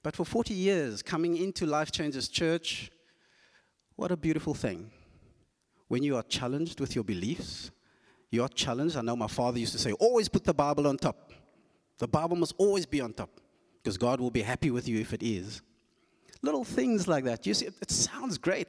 But 0.01 0.15
for 0.15 0.23
40 0.25 0.53
years, 0.53 1.03
coming 1.03 1.35
into 1.35 1.65
Life 1.65 1.91
Changes 1.91 2.29
Church, 2.29 2.89
what 3.97 4.11
a 4.11 4.17
beautiful 4.17 4.53
thing. 4.53 4.91
When 5.89 6.03
you 6.03 6.15
are 6.15 6.23
challenged 6.23 6.79
with 6.79 6.95
your 6.95 7.03
beliefs, 7.03 7.71
you 8.31 8.41
are 8.41 8.47
challenged. 8.47 8.95
I 8.95 9.01
know 9.01 9.17
my 9.17 9.27
father 9.27 9.59
used 9.59 9.73
to 9.73 9.79
say, 9.79 9.91
always 9.93 10.29
put 10.29 10.45
the 10.45 10.53
Bible 10.53 10.87
on 10.87 10.97
top. 10.97 11.33
The 11.97 12.07
Bible 12.07 12.37
must 12.37 12.53
always 12.57 12.85
be 12.85 13.01
on 13.01 13.11
top 13.11 13.29
because 13.83 13.97
God 13.97 14.21
will 14.21 14.31
be 14.31 14.41
happy 14.41 14.71
with 14.71 14.87
you 14.87 14.99
if 14.99 15.13
it 15.13 15.21
is. 15.21 15.61
Little 16.41 16.63
things 16.63 17.07
like 17.07 17.25
that. 17.25 17.45
You 17.45 17.53
see, 17.53 17.65
it, 17.65 17.73
it 17.81 17.91
sounds 17.91 18.37
great. 18.37 18.67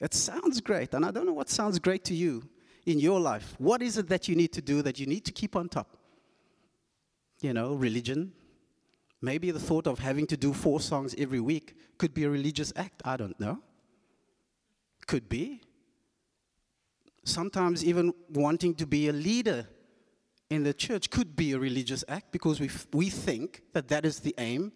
It 0.00 0.14
sounds 0.14 0.60
great. 0.60 0.94
And 0.94 1.04
I 1.04 1.10
don't 1.10 1.26
know 1.26 1.32
what 1.32 1.48
sounds 1.48 1.80
great 1.80 2.04
to 2.04 2.14
you 2.14 2.48
in 2.88 2.98
your 2.98 3.20
life? 3.20 3.54
What 3.58 3.82
is 3.82 3.98
it 3.98 4.08
that 4.08 4.28
you 4.28 4.34
need 4.34 4.52
to 4.54 4.62
do 4.62 4.80
that 4.82 4.98
you 4.98 5.06
need 5.06 5.24
to 5.26 5.32
keep 5.32 5.54
on 5.54 5.68
top? 5.68 5.96
You 7.40 7.52
know, 7.52 7.74
religion. 7.74 8.32
Maybe 9.20 9.50
the 9.50 9.60
thought 9.60 9.86
of 9.86 9.98
having 9.98 10.26
to 10.28 10.36
do 10.36 10.52
four 10.52 10.80
songs 10.80 11.14
every 11.18 11.40
week 11.40 11.76
could 11.98 12.14
be 12.14 12.24
a 12.24 12.30
religious 12.30 12.72
act. 12.76 13.02
I 13.04 13.16
don't 13.16 13.38
know. 13.38 13.58
Could 15.06 15.28
be. 15.28 15.60
Sometimes 17.24 17.84
even 17.84 18.14
wanting 18.30 18.74
to 18.76 18.86
be 18.86 19.08
a 19.08 19.12
leader 19.12 19.66
in 20.48 20.62
the 20.62 20.72
church 20.72 21.10
could 21.10 21.36
be 21.36 21.52
a 21.52 21.58
religious 21.58 22.04
act 22.08 22.32
because 22.32 22.58
we, 22.58 22.70
we 22.92 23.10
think 23.10 23.62
that 23.74 23.88
that 23.88 24.06
is 24.06 24.20
the 24.20 24.34
aim, 24.38 24.72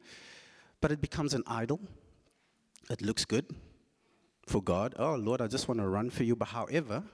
but 0.83 0.93
it 0.93 1.01
becomes 1.01 1.33
an 1.33 1.45
idol. 1.47 1.81
It 2.91 3.01
looks 3.01 3.25
good 3.25 3.47
for 4.47 4.63
God. 4.63 4.95
Oh, 4.99 5.15
Lord, 5.15 5.41
I 5.41 5.47
just 5.47 5.67
want 5.67 5.81
to 5.81 5.89
run 5.89 6.11
for 6.11 6.25
you. 6.25 6.37
But 6.37 6.49
however, 6.49 7.05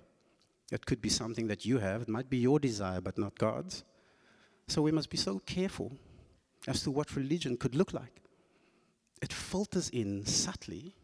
it 0.71 0.87
could 0.87 1.01
be 1.01 1.09
something 1.09 1.47
that 1.49 1.65
you 1.65 1.79
have. 1.79 2.03
It 2.03 2.09
might 2.09 2.29
be 2.29 2.39
your 2.39 2.59
desire, 2.59 3.01
but 3.01 3.19
not 3.19 3.39
God's. 3.39 3.85
So 4.67 4.83
we 4.83 4.93
must 4.93 5.09
be 5.11 5.17
so 5.17 5.39
careful 5.41 5.93
as 6.67 6.83
to 6.83 6.91
what 6.91 7.17
religion 7.17 7.57
could 7.57 7.75
look 7.75 7.93
like. 7.93 8.21
It 9.23 9.33
filters 9.33 9.89
in 9.91 10.27
subtly, 10.27 10.95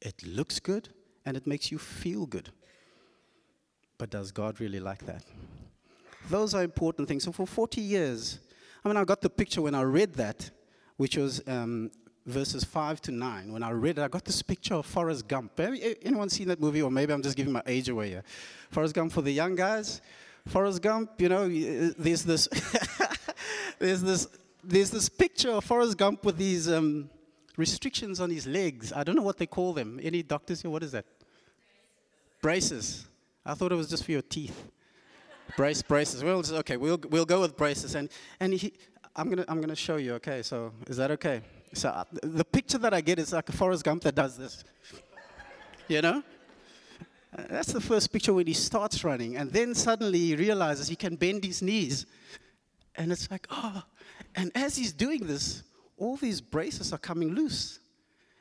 it 0.00 0.22
looks 0.24 0.60
good, 0.60 0.88
and 1.26 1.36
it 1.36 1.46
makes 1.46 1.70
you 1.72 1.78
feel 1.78 2.26
good. 2.26 2.50
But 3.98 4.10
does 4.10 4.30
God 4.30 4.60
really 4.60 4.80
like 4.80 5.04
that? 5.06 5.24
Those 6.30 6.54
are 6.54 6.62
important 6.62 7.08
things. 7.08 7.24
So 7.24 7.32
for 7.32 7.46
40 7.46 7.80
years, 7.80 8.38
I 8.84 8.88
mean, 8.88 8.96
I 8.96 9.04
got 9.04 9.20
the 9.20 9.30
picture 9.30 9.60
when 9.62 9.74
I 9.74 9.82
read 9.82 10.14
that, 10.14 10.50
which 10.96 11.16
was 11.16 11.42
um, 11.48 11.90
verses 12.28 12.64
5 12.64 13.00
to 13.02 13.12
9. 13.12 13.52
When 13.52 13.62
I 13.62 13.70
read 13.70 13.98
it, 13.98 14.02
I 14.02 14.08
got 14.08 14.24
this 14.24 14.42
picture 14.42 14.74
of 14.74 14.86
Forrest 14.86 15.26
Gump. 15.26 15.58
Anyone 15.58 16.28
seen 16.28 16.48
that 16.48 16.60
movie? 16.60 16.82
Or 16.82 16.90
maybe 16.90 17.12
I'm 17.12 17.22
just 17.22 17.36
giving 17.36 17.52
my 17.52 17.62
age 17.66 17.88
away 17.88 18.10
here. 18.10 18.22
Forrest 18.70 18.94
Gump 18.94 19.12
for 19.12 19.22
the 19.22 19.32
young 19.32 19.54
guys. 19.54 20.00
Forrest 20.46 20.82
Gump, 20.82 21.20
you 21.20 21.28
know, 21.28 21.48
there's 21.48 22.22
this, 22.22 22.48
there's 23.78 24.02
this, 24.02 24.28
there's 24.62 24.90
this 24.90 25.08
picture 25.08 25.50
of 25.50 25.64
Forrest 25.64 25.96
Gump 25.96 26.24
with 26.24 26.36
these 26.36 26.70
um, 26.70 27.10
restrictions 27.56 28.20
on 28.20 28.30
his 28.30 28.46
legs. 28.46 28.92
I 28.92 29.04
don't 29.04 29.16
know 29.16 29.22
what 29.22 29.38
they 29.38 29.46
call 29.46 29.72
them. 29.72 30.00
Any 30.02 30.22
doctors 30.22 30.62
here? 30.62 30.70
What 30.70 30.82
is 30.82 30.92
that? 30.92 31.04
Braces. 32.40 33.06
I 33.44 33.54
thought 33.54 33.72
it 33.72 33.76
was 33.76 33.88
just 33.88 34.04
for 34.04 34.12
your 34.12 34.22
teeth. 34.22 34.70
Brace, 35.56 35.82
braces. 35.82 36.22
Well, 36.22 36.42
okay, 36.58 36.76
we'll, 36.76 37.00
we'll 37.08 37.24
go 37.24 37.40
with 37.40 37.56
braces. 37.56 37.94
And, 37.94 38.10
and 38.38 38.52
he, 38.52 38.72
I'm 39.16 39.26
going 39.26 39.38
to 39.38 39.50
I'm 39.50 39.60
gonna 39.60 39.74
show 39.74 39.96
you, 39.96 40.14
okay? 40.14 40.42
So, 40.42 40.72
is 40.86 40.96
that 40.98 41.10
okay? 41.12 41.40
So 41.74 41.88
uh, 41.88 42.04
the 42.22 42.44
picture 42.44 42.78
that 42.78 42.94
I 42.94 43.00
get 43.00 43.18
is 43.18 43.32
like 43.32 43.48
a 43.48 43.52
Forrest 43.52 43.84
Gump 43.84 44.02
that 44.02 44.14
does 44.14 44.36
this. 44.36 44.64
you 45.88 46.02
know? 46.02 46.22
Uh, 47.36 47.42
that's 47.50 47.72
the 47.72 47.80
first 47.80 48.12
picture 48.12 48.32
when 48.32 48.46
he 48.46 48.54
starts 48.54 49.04
running. 49.04 49.36
And 49.36 49.52
then 49.52 49.74
suddenly 49.74 50.18
he 50.18 50.36
realizes 50.36 50.88
he 50.88 50.96
can 50.96 51.16
bend 51.16 51.44
his 51.44 51.62
knees. 51.62 52.06
And 52.96 53.12
it's 53.12 53.30
like, 53.30 53.46
oh. 53.50 53.82
And 54.34 54.50
as 54.54 54.76
he's 54.76 54.92
doing 54.92 55.26
this, 55.26 55.62
all 55.96 56.16
these 56.16 56.40
braces 56.40 56.92
are 56.92 56.98
coming 56.98 57.34
loose. 57.34 57.80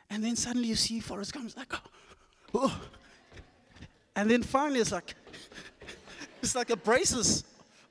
And 0.10 0.24
then 0.24 0.36
suddenly 0.36 0.70
you 0.70 0.76
see 0.76 1.00
Forrest 1.00 1.34
Gump, 1.34 1.56
like, 1.58 1.74
oh, 1.74 1.90
oh. 2.54 2.82
And 4.16 4.32
then 4.32 4.42
finally 4.42 4.80
it's 4.80 4.92
like, 4.92 5.16
it's 6.42 6.56
like 6.56 6.68
the 6.68 6.78
braces 6.78 7.44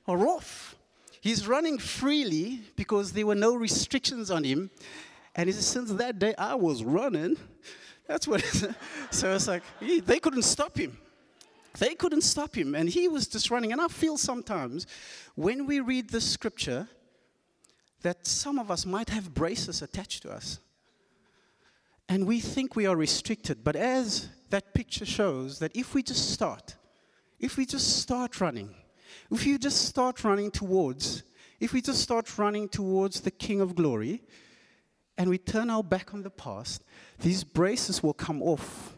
are 0.07 0.27
off. 0.27 0.75
He's 1.21 1.47
running 1.47 1.77
freely 1.77 2.61
because 2.75 3.11
there 3.11 3.25
were 3.25 3.35
no 3.35 3.55
restrictions 3.55 4.31
on 4.31 4.43
him. 4.43 4.69
And 5.37 5.47
he 5.47 5.53
says, 5.53 5.67
since 5.67 5.91
that 5.93 6.17
day 6.17 6.33
I 6.37 6.55
was 6.55 6.83
running. 6.83 7.37
That's 8.07 8.27
what 8.27 8.41
So 9.11 9.33
it's 9.33 9.47
like, 9.47 9.63
he, 9.79 9.99
they 9.99 10.19
couldn't 10.19 10.43
stop 10.43 10.77
him. 10.77 10.97
They 11.77 11.93
couldn't 11.93 12.21
stop 12.21 12.55
him. 12.55 12.73
And 12.73 12.89
he 12.89 13.07
was 13.07 13.27
just 13.27 13.51
running. 13.51 13.71
And 13.71 13.79
I 13.79 13.87
feel 13.87 14.17
sometimes 14.17 14.87
when 15.35 15.67
we 15.67 15.79
read 15.79 16.09
the 16.09 16.21
scripture 16.21 16.87
that 18.01 18.25
some 18.25 18.57
of 18.57 18.71
us 18.71 18.85
might 18.85 19.09
have 19.09 19.33
braces 19.33 19.81
attached 19.81 20.23
to 20.23 20.31
us. 20.31 20.59
And 22.09 22.25
we 22.25 22.39
think 22.39 22.75
we 22.75 22.85
are 22.85 22.95
restricted. 22.95 23.63
But 23.63 23.75
as 23.75 24.29
that 24.49 24.73
picture 24.73 25.05
shows, 25.05 25.59
that 25.59 25.75
if 25.75 25.93
we 25.93 26.01
just 26.01 26.31
start, 26.31 26.75
if 27.39 27.57
we 27.57 27.65
just 27.65 27.97
start 27.97 28.39
running, 28.39 28.73
if 29.29 29.45
you 29.45 29.57
just 29.57 29.85
start 29.85 30.23
running 30.23 30.49
towards, 30.49 31.23
if 31.59 31.73
we 31.73 31.81
just 31.81 32.01
start 32.01 32.37
running 32.37 32.69
towards 32.69 33.21
the 33.21 33.31
King 33.31 33.61
of 33.61 33.75
Glory, 33.75 34.23
and 35.17 35.29
we 35.29 35.37
turn 35.37 35.69
our 35.69 35.83
back 35.83 36.13
on 36.13 36.21
the 36.21 36.29
past, 36.29 36.83
these 37.19 37.43
braces 37.43 38.03
will 38.03 38.13
come 38.13 38.41
off. 38.41 38.95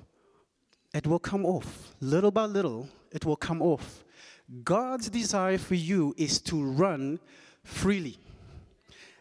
It 0.94 1.08
will 1.08 1.20
come 1.20 1.46
off. 1.46 1.96
Little 2.02 2.32
by 2.32 2.46
little, 2.46 2.90
it 3.12 3.26
will 3.26 3.36
come 3.36 3.62
off. 3.62 4.04
God's 4.64 5.10
desire 5.10 5.58
for 5.58 5.76
you 5.76 6.14
is 6.18 6.42
to 6.42 6.62
run 6.62 7.20
freely. 7.64 8.18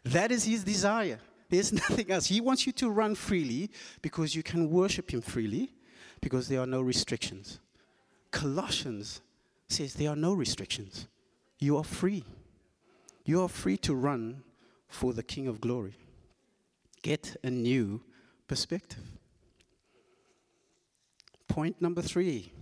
That 0.05 0.33
is 0.33 0.45
His 0.45 0.65
desire. 0.65 1.21
There's 1.51 1.73
nothing 1.89 2.11
else. 2.11 2.27
He 2.27 2.41
wants 2.41 2.67
you 2.67 2.73
to 2.73 2.91
run 2.91 3.15
freely 3.15 3.71
because 4.03 4.35
you 4.35 4.43
can 4.43 4.71
worship 4.71 5.13
Him 5.13 5.21
freely 5.21 5.73
because 6.21 6.49
there 6.49 6.61
are 6.61 6.67
no 6.67 6.81
restrictions. 6.81 7.61
Colossians 8.31 9.21
says 9.69 9.95
there 9.95 10.11
are 10.11 10.17
no 10.17 10.33
restrictions. 10.33 11.07
You 11.59 11.77
are 11.77 11.85
free. 11.85 12.25
You 13.25 13.43
are 13.43 13.49
free 13.49 13.77
to 13.79 13.95
run 13.95 14.43
for 14.89 15.13
the 15.13 15.23
King 15.23 15.49
of 15.49 15.61
Glory. 15.61 15.95
Get 17.03 17.37
a 17.43 17.51
new 17.51 18.03
perspective. 18.47 19.05
Point 21.49 21.81
number 21.81 22.03
three 22.03 22.53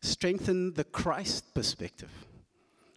strengthen 0.00 0.74
the 0.74 0.84
Christ 0.84 1.54
perspective. 1.54 2.10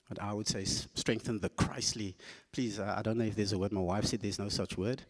But 0.07 0.21
I 0.21 0.33
would 0.33 0.47
say 0.47 0.65
strengthen 0.65 1.39
the 1.39 1.49
Christly. 1.49 2.15
Please, 2.51 2.79
uh, 2.79 2.95
I 2.97 3.01
don't 3.01 3.17
know 3.17 3.23
if 3.23 3.35
there's 3.35 3.53
a 3.53 3.57
word. 3.57 3.71
My 3.71 3.81
wife 3.81 4.05
said 4.05 4.21
there's 4.21 4.39
no 4.39 4.49
such 4.49 4.77
word. 4.77 5.01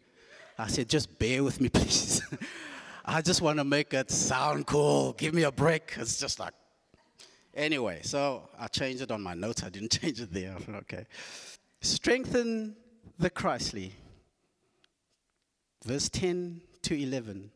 I 0.60 0.68
said, 0.68 0.88
just 0.88 1.18
bear 1.18 1.44
with 1.44 1.60
me, 1.60 1.70
please. 1.74 2.22
I 3.04 3.22
just 3.22 3.42
want 3.42 3.58
to 3.58 3.64
make 3.64 3.96
it 3.96 4.12
sound 4.12 4.68
cool. 4.68 5.14
Give 5.14 5.34
me 5.34 5.42
a 5.44 5.52
break. 5.52 5.94
It's 5.98 6.20
just 6.20 6.40
like, 6.40 6.54
anyway. 7.56 8.02
So 8.04 8.48
I 8.60 8.68
changed 8.68 9.02
it 9.02 9.10
on 9.10 9.24
my 9.24 9.34
notes. 9.34 9.64
I 9.64 9.70
didn't 9.70 9.92
change 10.00 10.22
it 10.22 10.32
there. 10.32 10.56
Okay. 10.70 11.06
Strengthen 11.82 12.76
the 13.18 13.32
Christly. 13.32 13.94
Verse 15.84 16.10
10 16.10 16.62
to 16.84 17.02
11. 17.02 17.52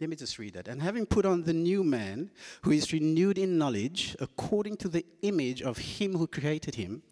Let 0.00 0.10
me 0.10 0.16
just 0.16 0.38
read 0.38 0.54
that. 0.54 0.68
And 0.68 0.82
having 0.82 1.06
put 1.06 1.24
on 1.24 1.42
the 1.42 1.54
new 1.54 1.82
man, 1.82 2.30
who 2.62 2.70
is 2.70 2.92
renewed 2.92 3.38
in 3.38 3.58
knowledge, 3.58 4.14
according 4.20 4.76
to 4.78 4.88
the 4.88 5.06
image 5.22 5.62
of 5.62 5.78
him 5.78 6.16
who 6.16 6.26
created 6.26 6.74
him, 6.74 7.02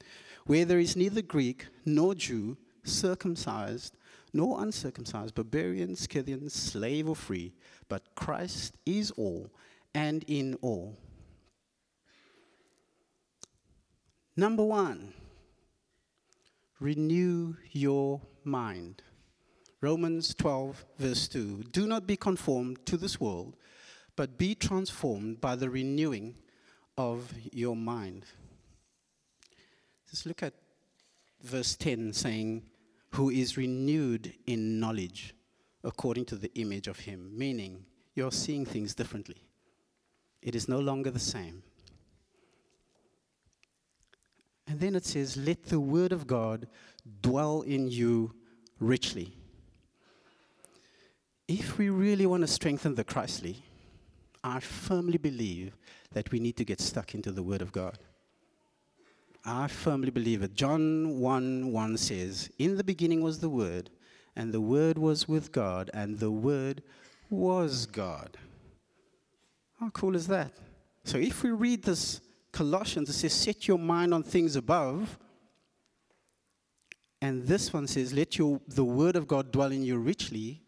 where 0.47 0.65
there 0.65 0.79
is 0.79 0.95
neither 0.95 1.23
Greek 1.23 1.67
nor 1.87 2.15
Jew, 2.15 2.59
circumcised 2.85 3.97
nor 4.35 4.61
uncircumcised, 4.63 5.35
barbarian, 5.35 5.95
Scythian, 5.95 6.51
slave 6.51 7.09
or 7.09 7.17
free, 7.17 7.55
but 7.89 8.15
Christ 8.17 8.77
is 8.85 9.13
all 9.13 9.49
and 9.95 10.25
in 10.27 10.57
all. 10.61 10.99
Number 14.37 14.65
one, 14.65 15.15
renew 16.81 17.55
your 17.71 18.21
mind. 18.43 19.03
Romans 19.85 20.35
12, 20.37 20.83
verse 20.99 21.29
2. 21.29 21.65
Do 21.71 21.87
not 21.87 22.07
be 22.07 22.17
conformed 22.17 22.87
to 22.87 22.97
this 22.97 23.21
world, 23.21 23.55
but 24.17 24.39
be 24.39 24.55
transformed 24.55 25.43
by 25.43 25.57
the 25.57 25.69
renewing 25.69 26.37
of 26.97 27.31
your 27.53 27.77
mind. 27.77 28.25
Just 30.09 30.25
look 30.25 30.43
at 30.43 30.55
verse 31.43 31.77
10 31.77 32.15
saying, 32.15 32.63
who 33.11 33.29
is 33.29 33.59
renewed 33.59 34.33
in 34.47 34.81
knowledge 34.81 35.35
according 35.83 36.25
to 36.25 36.37
the 36.37 36.51
image 36.55 36.89
of 36.89 37.01
him, 37.01 37.31
meaning 37.37 37.85
you're 38.15 38.33
seeing 38.33 38.65
things 38.65 38.95
differently. 38.95 39.43
It 40.41 40.55
is 40.55 40.67
no 40.67 40.79
longer 40.79 41.11
the 41.11 41.19
same. 41.19 41.63
And 44.67 44.81
then 44.81 44.95
it 44.95 45.05
says, 45.05 45.37
Let 45.37 45.65
the 45.65 45.79
word 45.79 46.13
of 46.13 46.27
God 46.27 46.69
dwell 47.21 47.61
in 47.61 47.89
you 47.89 48.35
richly. 48.81 49.37
If 51.47 51.79
we 51.79 51.91
really 51.91 52.27
want 52.27 52.43
to 52.43 52.47
strengthen 52.47 52.95
the 52.95 53.05
Christly, 53.05 53.63
I 54.43 54.61
firmly 54.61 55.19
believe 55.19 55.77
that 56.13 56.31
we 56.31 56.39
need 56.41 56.57
to 56.57 56.65
get 56.65 56.81
stuck 56.81 57.15
into 57.15 57.33
the 57.33 57.43
word 57.43 57.63
of 57.63 57.73
God. 57.73 57.99
I 59.45 59.69
firmly 59.69 60.11
believe 60.11 60.43
it. 60.43 60.55
John 60.55 61.19
1 61.19 61.71
1 61.71 61.97
says, 61.99 62.51
In 62.59 62.77
the 62.77 62.85
beginning 62.85 63.21
was 63.21 63.41
the 63.41 63.51
Word, 63.51 63.91
and 64.35 64.53
the 64.53 64.61
Word 64.61 64.97
was 64.97 65.29
with 65.29 65.53
God, 65.53 65.91
and 65.93 66.19
the 66.19 66.31
Word 66.31 66.83
was 67.29 67.85
God. 67.85 68.39
How 69.79 69.91
cool 69.91 70.17
is 70.17 70.27
that? 70.29 70.53
So 71.05 71.19
if 71.19 71.43
we 71.43 71.51
read 71.51 71.83
this 71.83 72.23
Colossians, 72.53 73.11
it 73.11 73.15
says, 73.15 73.35
Set 73.35 73.69
your 73.69 73.79
mind 73.79 74.15
on 74.15 74.23
things 74.23 74.57
above. 74.57 75.19
And 77.21 77.47
this 77.47 77.73
one 77.73 77.87
says, 77.87 78.15
Let 78.15 78.39
your, 78.39 78.61
the 78.67 78.85
Word 78.85 79.17
of 79.17 79.29
God 79.29 79.53
dwell 79.53 79.73
in 79.73 79.83
you 79.83 79.99
richly. 79.99 80.63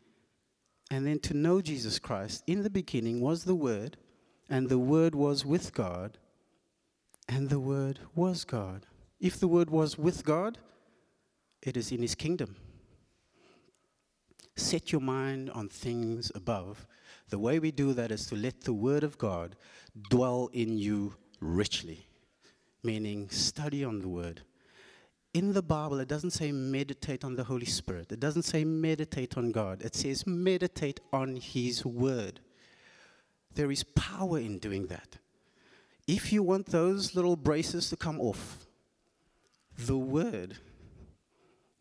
And 0.90 1.07
then 1.07 1.18
to 1.20 1.35
know 1.35 1.61
Jesus 1.61 1.99
Christ. 1.99 2.44
In 2.46 2.62
the 2.62 2.70
beginning 2.70 3.20
was 3.20 3.44
the 3.44 3.55
Word, 3.55 3.96
and 4.49 4.68
the 4.68 4.79
Word 4.79 5.14
was 5.14 5.44
with 5.44 5.72
God 5.75 6.18
and 7.29 7.49
the 7.49 7.61
Word 7.61 7.99
was 8.14 8.44
God. 8.44 8.87
If 9.20 9.40
the 9.40 9.49
Word 9.49 9.70
was 9.70 9.99
with 9.99 10.25
God, 10.25 10.59
it 11.62 11.77
is 11.77 11.90
in 11.90 12.03
His 12.03 12.14
kingdom. 12.14 12.57
Set 14.57 14.92
your 14.92 15.01
mind 15.01 15.51
on 15.51 15.68
things 15.68 16.31
above. 16.35 16.87
The 17.29 17.38
way 17.38 17.59
we 17.59 17.72
do 17.72 17.92
that 17.94 18.11
is 18.11 18.27
to 18.27 18.37
let 18.37 18.62
the 18.62 18.72
Word 18.72 19.03
of 19.03 19.18
God 19.18 19.57
dwell 20.09 20.49
in 20.53 20.79
you 20.79 21.14
richly, 21.40 22.07
meaning 22.83 23.29
study 23.31 23.85
on 23.85 24.01
the 24.01 24.09
Word. 24.09 24.42
In 25.37 25.53
the 25.53 25.61
Bible, 25.61 26.01
it 26.01 26.09
doesn't 26.09 26.31
say 26.31 26.51
meditate 26.51 27.22
on 27.22 27.37
the 27.37 27.44
Holy 27.44 27.66
Spirit. 27.66 28.11
It 28.11 28.20
doesn't 28.20 28.44
say 28.44 28.64
meditate 28.64 29.37
on 29.37 29.53
God. 29.53 29.83
It 29.83 29.94
says 29.94 30.27
meditate 30.27 30.99
on 31.12 31.37
His 31.37 31.85
Word. 31.85 32.40
There 33.55 33.70
is 33.70 33.85
power 33.85 34.38
in 34.38 34.59
doing 34.59 34.87
that. 34.87 35.18
If 36.07 36.33
you 36.33 36.42
want 36.42 36.64
those 36.64 37.14
little 37.14 37.37
braces 37.37 37.90
to 37.90 37.96
come 37.96 38.18
off, 38.18 38.64
the 39.77 39.99
Word 39.99 40.57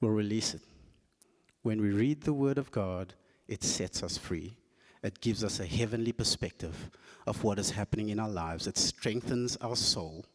will 0.01 0.09
release 0.09 0.53
it. 0.53 0.63
When 1.61 1.79
we 1.79 1.91
read 1.91 2.23
the 2.23 2.33
Word 2.33 2.57
of 2.57 2.71
God, 2.71 3.13
it 3.47 3.63
sets 3.63 4.03
us 4.03 4.17
free. 4.17 4.57
It 5.01 5.21
gives 5.21 5.45
us 5.45 5.61
a 5.61 5.65
heavenly 5.65 6.11
perspective 6.11 6.89
of 7.25 7.41
what 7.41 7.57
is 7.57 7.71
happening 7.71 8.09
in 8.09 8.19
our 8.19 8.27
lives. 8.27 8.67
It 8.67 8.77
strengthens 8.77 9.55
our 9.61 9.77
soul 9.77 10.25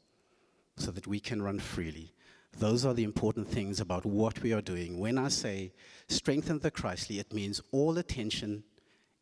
so 0.79 0.91
that 0.91 1.07
we 1.07 1.21
can 1.21 1.43
run 1.43 1.59
freely. 1.59 2.15
Those 2.59 2.85
are 2.85 2.95
the 2.95 3.05
important 3.05 3.49
things 3.49 3.81
about 3.81 4.05
what 4.05 4.43
we 4.43 4.53
are 4.53 4.61
doing. 4.61 4.99
When 4.99 5.19
I 5.19 5.29
say 5.29 5.73
strengthen 6.09 6.59
the 6.59 6.71
Christly, 6.71 7.19
it 7.19 7.33
means 7.33 7.63
all 7.71 7.97
attention, 7.99 8.65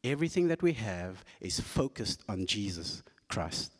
everything 0.02 0.48
that 0.48 0.62
we 0.62 0.72
have 0.72 1.24
is 1.40 1.60
focused 1.60 2.22
on 2.28 2.46
Jesus 2.46 3.02
Christ. 3.28 3.72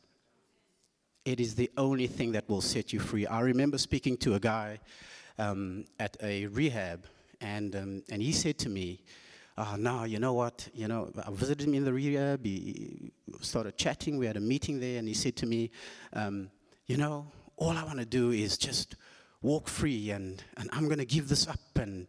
It 1.24 1.40
is 1.40 1.54
the 1.54 1.70
only 1.76 2.06
thing 2.06 2.32
that 2.32 2.48
will 2.48 2.60
set 2.60 2.92
you 2.92 3.00
free. 3.00 3.26
I 3.26 3.40
remember 3.40 3.78
speaking 3.78 4.16
to 4.18 4.34
a 4.34 4.40
guy 4.40 4.80
um, 5.38 5.84
at 5.98 6.16
a 6.22 6.46
rehab, 6.46 7.04
and, 7.40 7.74
um, 7.76 8.02
and 8.10 8.22
he 8.22 8.32
said 8.32 8.58
to 8.58 8.68
me, 8.68 9.00
uh, 9.56 9.76
no, 9.76 10.04
you 10.04 10.20
know 10.20 10.34
what? 10.34 10.68
You 10.72 10.86
know, 10.86 11.10
I 11.26 11.30
visited 11.32 11.66
him 11.66 11.74
in 11.74 11.84
the 11.84 11.92
rehab. 11.92 12.44
He 12.44 13.10
started 13.40 13.76
chatting. 13.76 14.16
We 14.16 14.26
had 14.26 14.36
a 14.36 14.40
meeting 14.40 14.78
there, 14.78 14.98
and 14.98 15.08
he 15.08 15.14
said 15.14 15.34
to 15.36 15.46
me, 15.46 15.70
um, 16.12 16.50
you 16.86 16.96
know, 16.96 17.26
all 17.56 17.76
I 17.76 17.82
want 17.82 17.98
to 17.98 18.06
do 18.06 18.30
is 18.30 18.56
just 18.56 18.94
walk 19.42 19.68
free, 19.68 20.10
and, 20.10 20.42
and 20.56 20.68
I'm 20.72 20.86
going 20.86 20.98
to 20.98 21.04
give 21.04 21.28
this 21.28 21.46
up, 21.46 21.60
and, 21.76 22.06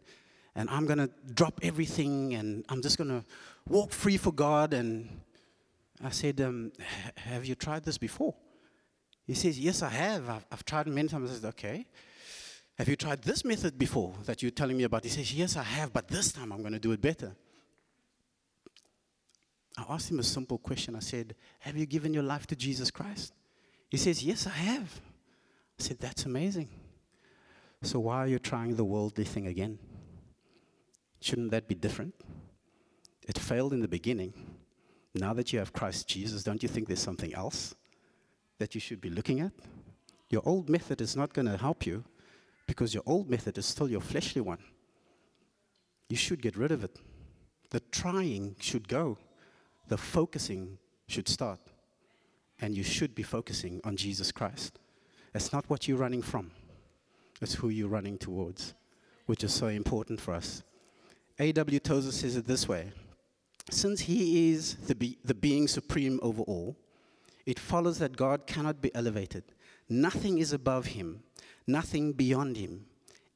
and 0.54 0.68
I'm 0.70 0.86
going 0.86 0.98
to 0.98 1.10
drop 1.34 1.60
everything, 1.62 2.34
and 2.34 2.64
I'm 2.68 2.82
just 2.82 2.98
going 2.98 3.10
to 3.10 3.24
walk 3.68 3.92
free 3.92 4.16
for 4.16 4.32
God. 4.32 4.74
And 4.74 5.08
I 6.02 6.10
said, 6.10 6.40
um, 6.40 6.72
have 7.16 7.44
you 7.44 7.54
tried 7.54 7.84
this 7.84 7.98
before? 7.98 8.34
He 9.30 9.36
says, 9.36 9.60
Yes, 9.60 9.80
I 9.82 9.90
have. 9.90 10.28
I've, 10.28 10.44
I've 10.50 10.64
tried 10.64 10.88
many 10.88 11.06
times. 11.06 11.30
I 11.30 11.34
said, 11.34 11.48
Okay. 11.50 11.86
Have 12.78 12.88
you 12.88 12.96
tried 12.96 13.22
this 13.22 13.44
method 13.44 13.78
before 13.78 14.12
that 14.24 14.42
you're 14.42 14.50
telling 14.50 14.76
me 14.76 14.82
about? 14.82 15.04
He 15.04 15.10
says, 15.10 15.32
Yes, 15.32 15.56
I 15.56 15.62
have, 15.62 15.92
but 15.92 16.08
this 16.08 16.32
time 16.32 16.52
I'm 16.52 16.62
going 16.62 16.72
to 16.72 16.80
do 16.80 16.90
it 16.90 17.00
better. 17.00 17.36
I 19.78 19.84
asked 19.88 20.10
him 20.10 20.18
a 20.18 20.24
simple 20.24 20.58
question. 20.58 20.96
I 20.96 21.00
said, 21.00 21.36
Have 21.60 21.76
you 21.76 21.86
given 21.86 22.12
your 22.12 22.24
life 22.24 22.48
to 22.48 22.56
Jesus 22.56 22.90
Christ? 22.90 23.32
He 23.88 23.98
says, 23.98 24.20
Yes, 24.24 24.48
I 24.48 24.50
have. 24.50 25.00
I 25.78 25.82
said, 25.84 26.00
That's 26.00 26.24
amazing. 26.24 26.68
So 27.82 27.98
why 27.98 28.18
are 28.18 28.26
you 28.26 28.38
trying 28.38 28.76
the 28.76 28.84
worldly 28.84 29.24
thing 29.24 29.46
again? 29.46 29.78
Shouldn't 31.20 31.50
that 31.50 31.68
be 31.68 31.74
different? 31.74 32.14
It 33.26 33.38
failed 33.38 33.72
in 33.72 33.80
the 33.80 33.88
beginning. 33.88 34.34
Now 35.14 35.32
that 35.34 35.52
you 35.52 35.58
have 35.58 35.72
Christ 35.72 36.08
Jesus, 36.08 36.42
don't 36.42 36.62
you 36.62 36.68
think 36.68 36.86
there's 36.86 37.00
something 37.00 37.34
else 37.34 37.74
that 38.58 38.74
you 38.74 38.80
should 38.80 39.00
be 39.00 39.10
looking 39.10 39.40
at? 39.40 39.52
Your 40.28 40.42
old 40.44 40.68
method 40.68 41.00
is 41.00 41.16
not 41.16 41.32
going 41.32 41.46
to 41.46 41.56
help 41.56 41.86
you 41.86 42.04
because 42.66 42.94
your 42.94 43.02
old 43.06 43.28
method 43.28 43.58
is 43.58 43.66
still 43.66 43.88
your 43.88 44.00
fleshly 44.00 44.40
one. 44.40 44.62
You 46.08 46.16
should 46.16 46.42
get 46.42 46.56
rid 46.56 46.70
of 46.70 46.84
it. 46.84 46.98
The 47.70 47.80
trying 47.90 48.56
should 48.60 48.88
go, 48.88 49.18
the 49.88 49.96
focusing 49.96 50.78
should 51.08 51.28
start. 51.28 51.60
And 52.60 52.76
you 52.76 52.82
should 52.82 53.14
be 53.14 53.22
focusing 53.22 53.80
on 53.84 53.96
Jesus 53.96 54.30
Christ. 54.30 54.78
That's 55.32 55.52
not 55.52 55.68
what 55.68 55.88
you're 55.88 55.98
running 55.98 56.22
from, 56.22 56.50
it's 57.40 57.54
who 57.54 57.68
you're 57.68 57.88
running 57.88 58.18
towards, 58.18 58.74
which 59.26 59.44
is 59.44 59.52
so 59.52 59.68
important 59.68 60.20
for 60.20 60.34
us. 60.34 60.62
A.W. 61.38 61.80
Tozer 61.80 62.12
says 62.12 62.36
it 62.36 62.46
this 62.46 62.68
way 62.68 62.92
Since 63.70 64.00
he 64.00 64.50
is 64.50 64.74
the, 64.74 64.94
be- 64.94 65.18
the 65.24 65.34
being 65.34 65.68
supreme 65.68 66.20
over 66.22 66.42
all, 66.42 66.76
it 67.46 67.58
follows 67.58 67.98
that 67.98 68.16
God 68.16 68.46
cannot 68.46 68.80
be 68.82 68.94
elevated. 68.94 69.44
Nothing 69.88 70.38
is 70.38 70.52
above 70.52 70.86
him, 70.86 71.22
nothing 71.66 72.12
beyond 72.12 72.56
him. 72.56 72.86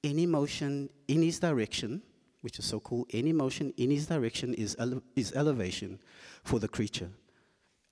Any 0.05 0.27
motion 0.27 0.91
in 1.09 1.23
his 1.23 1.39
direction, 1.39 2.03
which 2.43 2.59
is 2.59 2.67
so 2.67 2.79
cool, 2.81 3.07
any 3.13 3.33
motion 3.33 3.73
in 3.79 3.91
his 3.91 4.07
direction 4.07 4.53
is, 4.55 4.77
ele- 4.79 5.03
is 5.17 5.33
elevation 5.33 5.99
for 6.43 6.59
the 6.61 6.69
creature. 6.69 7.11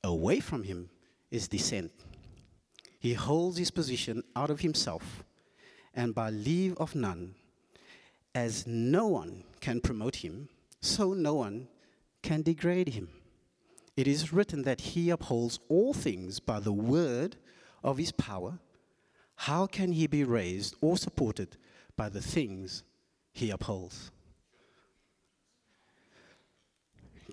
Away 0.04 0.40
from 0.40 0.62
him 0.64 0.90
is 1.30 1.48
descent. 1.48 1.90
He 3.00 3.14
holds 3.14 3.56
his 3.56 3.70
position 3.70 4.22
out 4.36 4.50
of 4.50 4.60
himself, 4.60 5.24
and 5.94 6.14
by 6.14 6.30
leave 6.30 6.76
of 6.76 6.94
none, 6.94 7.34
as 8.34 8.66
no 8.66 9.06
one 9.06 9.44
can 9.60 9.80
promote 9.80 10.16
him, 10.16 10.48
so 10.80 11.12
no 11.12 11.34
one 11.34 11.68
can 12.22 12.42
degrade 12.42 12.88
him. 12.88 13.08
It 13.96 14.08
is 14.08 14.32
written 14.32 14.62
that 14.62 14.80
he 14.80 15.10
upholds 15.10 15.58
all 15.68 15.92
things 15.92 16.40
by 16.40 16.60
the 16.60 16.72
word 16.72 17.36
of 17.84 17.98
his 17.98 18.12
power. 18.12 18.58
How 19.36 19.66
can 19.66 19.92
he 19.92 20.06
be 20.06 20.24
raised 20.24 20.76
or 20.80 20.96
supported 20.96 21.56
by 21.96 22.08
the 22.08 22.22
things 22.22 22.84
he 23.32 23.50
upholds? 23.50 24.10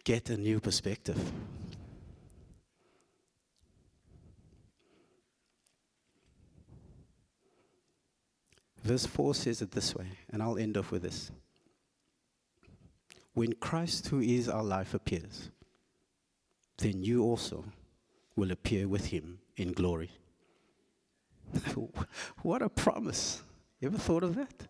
Get 0.03 0.29
a 0.29 0.37
new 0.37 0.59
perspective. 0.59 1.19
Verse 8.83 9.05
4 9.05 9.35
says 9.35 9.61
it 9.61 9.71
this 9.71 9.95
way, 9.95 10.07
and 10.31 10.41
I'll 10.41 10.57
end 10.57 10.77
off 10.77 10.91
with 10.91 11.01
this. 11.01 11.31
When 13.33 13.53
Christ, 13.53 14.07
who 14.07 14.19
is 14.19 14.49
our 14.49 14.63
life, 14.63 14.93
appears, 14.93 15.49
then 16.77 17.03
you 17.03 17.23
also 17.23 17.65
will 18.35 18.51
appear 18.51 18.87
with 18.87 19.07
him 19.07 19.39
in 19.57 19.73
glory. 19.73 20.11
what 22.41 22.61
a 22.61 22.69
promise. 22.69 23.41
You 23.79 23.89
ever 23.89 23.97
thought 23.97 24.23
of 24.23 24.35
that? 24.35 24.67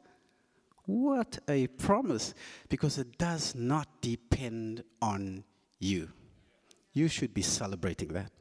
What 0.86 1.38
a 1.48 1.68
promise. 1.68 2.34
Because 2.68 2.98
it 2.98 3.18
does 3.18 3.54
not 3.54 3.88
depend 4.02 4.84
on 5.02 5.44
you. 5.80 6.10
You 6.94 7.08
should 7.08 7.34
be 7.34 7.42
celebrating 7.42 8.10
that. 8.10 8.32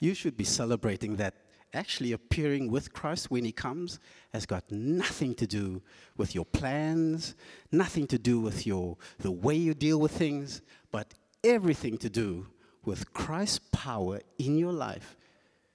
You 0.00 0.14
should 0.14 0.36
be 0.36 0.44
celebrating 0.44 1.16
that 1.16 1.34
actually 1.74 2.12
appearing 2.12 2.70
with 2.70 2.92
Christ 2.92 3.30
when 3.30 3.44
He 3.44 3.52
comes 3.52 3.98
has 4.32 4.46
got 4.46 4.70
nothing 4.70 5.34
to 5.36 5.46
do 5.46 5.82
with 6.16 6.34
your 6.34 6.44
plans, 6.44 7.34
nothing 7.72 8.06
to 8.08 8.18
do 8.18 8.40
with 8.40 8.66
your, 8.66 8.96
the 9.18 9.30
way 9.30 9.54
you 9.54 9.74
deal 9.74 9.98
with 9.98 10.12
things, 10.12 10.62
but 10.90 11.14
everything 11.42 11.98
to 11.98 12.08
do 12.08 12.46
with 12.84 13.12
Christ's 13.12 13.60
power 13.72 14.20
in 14.38 14.58
your 14.58 14.72
life 14.72 15.16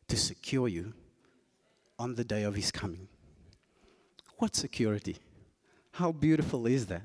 to 0.07 0.17
secure 0.17 0.67
you 0.67 0.93
on 1.97 2.15
the 2.15 2.23
day 2.23 2.43
of 2.43 2.55
His 2.55 2.71
coming. 2.71 3.07
What 4.37 4.55
security? 4.55 5.17
How 5.91 6.11
beautiful 6.11 6.65
is 6.65 6.85
that? 6.87 7.03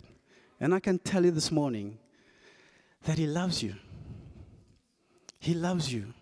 And 0.60 0.72
I 0.72 0.80
can 0.80 0.98
tell 0.98 1.24
you 1.24 1.32
this 1.32 1.50
morning 1.50 1.98
that 3.04 3.18
He 3.18 3.26
loves 3.26 3.62
you. 3.62 3.74
He 5.40 5.52
loves 5.52 5.92
you. 5.92 6.14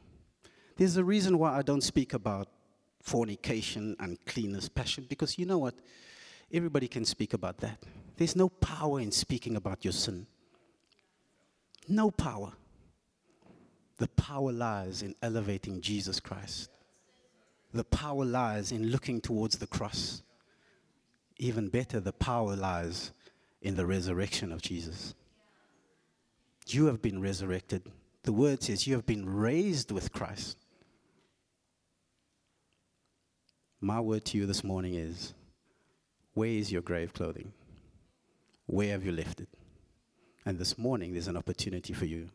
There's 0.77 0.97
a 0.97 1.05
reason 1.05 1.39
why 1.39 1.57
I 1.57 1.63
don't 1.63 1.83
speak 1.83 2.13
about 2.15 2.49
fornication, 3.03 3.97
and 3.99 4.11
uncleanness, 4.12 4.69
passion, 4.69 5.07
because 5.09 5.38
you 5.38 5.45
know 5.45 5.59
what? 5.59 5.75
Everybody 6.53 6.88
can 6.88 7.05
speak 7.05 7.35
about 7.35 7.59
that. 7.59 7.79
There's 8.17 8.37
no 8.37 8.49
power 8.49 9.01
in 9.01 9.11
speaking 9.11 9.57
about 9.57 9.85
your 9.85 9.93
sin. 9.93 10.27
No 11.88 12.11
power. 12.11 12.53
The 13.99 14.09
power 14.09 14.53
lies 14.53 15.03
in 15.03 15.15
elevating 15.23 15.81
Jesus 15.81 16.21
Christ. 16.21 16.71
The 17.75 17.85
power 17.85 18.25
lies 18.25 18.71
in 18.71 18.88
looking 18.91 19.21
towards 19.21 19.59
the 19.59 19.67
cross. 19.67 20.23
Even 21.38 21.69
better, 21.69 22.01
the 22.01 22.12
power 22.12 22.55
lies 22.55 23.12
in 23.62 23.75
the 23.75 23.87
resurrection 23.87 24.53
of 24.53 24.62
Jesus. 24.62 25.15
You 26.67 26.87
have 26.87 27.03
been 27.03 27.21
resurrected. 27.21 27.83
The 28.23 28.33
word 28.33 28.62
says 28.62 28.87
you 28.87 28.95
have 28.95 29.07
been 29.07 29.29
raised 29.29 29.91
with 29.91 30.12
Christ. 30.12 30.59
My 33.85 33.99
word 33.99 34.25
to 34.27 34.38
you 34.38 34.47
this 34.47 34.62
morning 34.62 34.95
is 34.95 35.35
where 36.35 36.49
is 36.49 36.71
your 36.71 36.83
grave 36.83 37.12
clothing? 37.12 37.53
Where 38.66 38.90
have 38.92 39.05
you 39.05 39.11
left 39.11 39.40
it? 39.40 39.49
And 40.47 40.57
this 40.57 40.79
morning, 40.79 41.12
there's 41.12 41.27
an 41.27 41.37
opportunity 41.37 41.92
for 41.92 42.05
you 42.05 42.29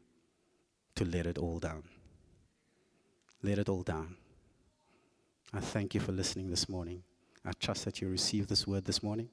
to 0.96 1.06
let 1.06 1.26
it 1.26 1.38
all 1.38 1.60
down. 1.60 1.84
Let 3.42 3.60
it 3.60 3.70
all 3.70 3.84
down. 3.84 4.18
I 5.54 5.62
thank 5.62 5.96
you 5.96 6.02
for 6.02 6.12
listening 6.12 6.50
this 6.50 6.68
morning. 6.68 7.04
I 7.46 7.54
trust 7.54 7.86
that 7.86 8.02
you 8.02 8.10
received 8.10 8.50
this 8.50 8.68
word 8.68 8.84
this 8.84 9.02
morning 9.02 9.30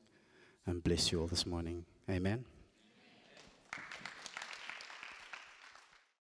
and 0.66 0.84
bless 0.84 1.10
you 1.10 1.20
all 1.20 1.26
this 1.26 1.44
morning. 1.44 1.84
Amen. 2.08 2.44